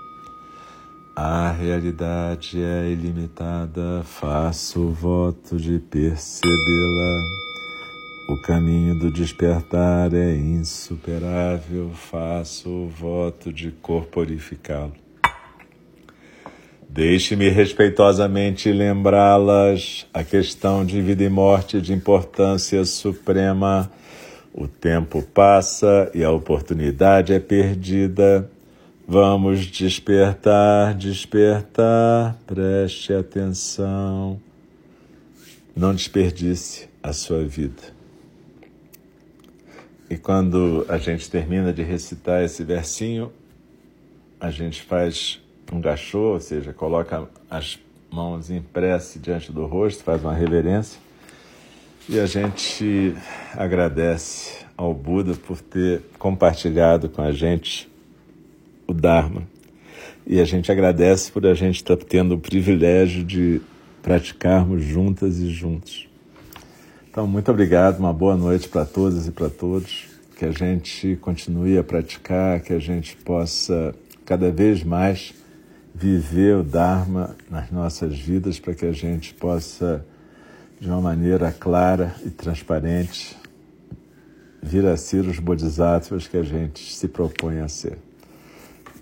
A 1.15 1.51
realidade 1.51 2.59
é 2.59 2.89
ilimitada, 2.89 4.01
faço 4.03 4.79
o 4.79 4.91
voto 4.91 5.57
de 5.57 5.77
percebê-la. 5.77 7.21
O 8.29 8.41
caminho 8.41 8.97
do 8.97 9.11
despertar 9.11 10.11
é 10.11 10.35
insuperável, 10.35 11.91
faço 11.93 12.67
o 12.67 12.89
voto 12.89 13.53
de 13.53 13.69
corporificá-lo. 13.69 14.93
Deixe-me 16.89 17.47
respeitosamente 17.47 18.71
lembrá-las 18.71 20.07
a 20.11 20.23
questão 20.23 20.83
de 20.83 20.99
vida 20.99 21.23
e 21.23 21.29
morte 21.29 21.79
de 21.79 21.93
importância 21.93 22.83
suprema. 22.85 23.91
O 24.51 24.67
tempo 24.67 25.21
passa 25.21 26.09
e 26.11 26.23
a 26.23 26.31
oportunidade 26.31 27.33
é 27.33 27.39
perdida. 27.39 28.49
Vamos 29.05 29.65
despertar, 29.65 30.93
despertar, 30.95 32.37
preste 32.47 33.13
atenção. 33.13 34.39
Não 35.75 35.93
desperdice 35.93 36.87
a 37.03 37.11
sua 37.11 37.43
vida. 37.43 37.83
E 40.09 40.15
quando 40.15 40.85
a 40.87 40.97
gente 40.97 41.29
termina 41.29 41.73
de 41.73 41.83
recitar 41.83 42.43
esse 42.43 42.63
versinho, 42.63 43.29
a 44.39 44.49
gente 44.49 44.81
faz 44.81 45.41
um 45.69 45.81
gachô, 45.81 46.33
ou 46.33 46.39
seja, 46.39 46.71
coloca 46.71 47.27
as 47.49 47.77
mãos 48.09 48.49
em 48.49 48.61
prece 48.61 49.19
diante 49.19 49.51
do 49.51 49.65
rosto, 49.65 50.01
faz 50.01 50.23
uma 50.23 50.33
reverência. 50.33 50.97
E 52.07 52.17
a 52.17 52.25
gente 52.25 53.15
agradece 53.53 54.65
ao 54.77 54.93
Buda 54.93 55.35
por 55.35 55.59
ter 55.59 56.03
compartilhado 56.17 57.09
com 57.09 57.21
a 57.21 57.33
gente 57.33 57.91
o 58.87 58.93
Dharma. 58.93 59.43
E 60.25 60.39
a 60.39 60.45
gente 60.45 60.71
agradece 60.71 61.31
por 61.31 61.45
a 61.45 61.53
gente 61.53 61.77
estar 61.77 61.97
tendo 61.97 62.35
o 62.35 62.39
privilégio 62.39 63.23
de 63.23 63.61
praticarmos 64.01 64.83
juntas 64.83 65.39
e 65.39 65.49
juntos. 65.49 66.07
Então, 67.09 67.27
muito 67.27 67.51
obrigado, 67.51 67.99
uma 67.99 68.13
boa 68.13 68.35
noite 68.35 68.67
para 68.67 68.85
todas 68.85 69.27
e 69.27 69.31
para 69.31 69.49
todos. 69.49 70.07
Que 70.37 70.45
a 70.45 70.51
gente 70.51 71.17
continue 71.21 71.77
a 71.77 71.83
praticar, 71.83 72.59
que 72.61 72.73
a 72.73 72.79
gente 72.79 73.15
possa 73.17 73.93
cada 74.25 74.51
vez 74.51 74.83
mais 74.83 75.33
viver 75.93 76.55
o 76.55 76.63
Dharma 76.63 77.35
nas 77.49 77.69
nossas 77.69 78.17
vidas, 78.17 78.59
para 78.59 78.73
que 78.73 78.85
a 78.85 78.91
gente 78.91 79.33
possa, 79.33 80.03
de 80.79 80.87
uma 80.87 81.01
maneira 81.01 81.51
clara 81.51 82.15
e 82.25 82.29
transparente, 82.29 83.37
vir 84.61 84.85
a 84.85 84.97
ser 84.97 85.25
os 85.25 85.37
bodhisattvas 85.37 86.27
que 86.27 86.37
a 86.37 86.43
gente 86.43 86.95
se 86.95 87.07
propõe 87.07 87.59
a 87.59 87.67
ser. 87.67 87.97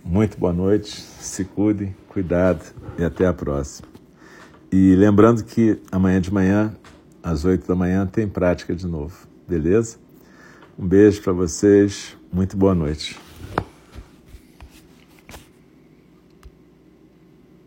Muito 0.03 0.37
boa 0.37 0.51
noite, 0.51 0.99
se 0.99 1.45
cuidem, 1.45 1.95
cuidado 2.09 2.63
e 2.97 3.03
até 3.03 3.25
a 3.25 3.33
próxima. 3.33 3.87
E 4.71 4.95
lembrando 4.95 5.43
que 5.43 5.79
amanhã 5.91 6.19
de 6.19 6.33
manhã, 6.33 6.75
às 7.21 7.45
oito 7.45 7.67
da 7.67 7.75
manhã, 7.75 8.05
tem 8.05 8.27
prática 8.27 8.75
de 8.75 8.87
novo, 8.87 9.15
beleza? 9.47 9.97
Um 10.77 10.87
beijo 10.87 11.21
para 11.21 11.33
vocês, 11.33 12.17
muito 12.33 12.57
boa 12.57 12.73
noite. 12.73 13.19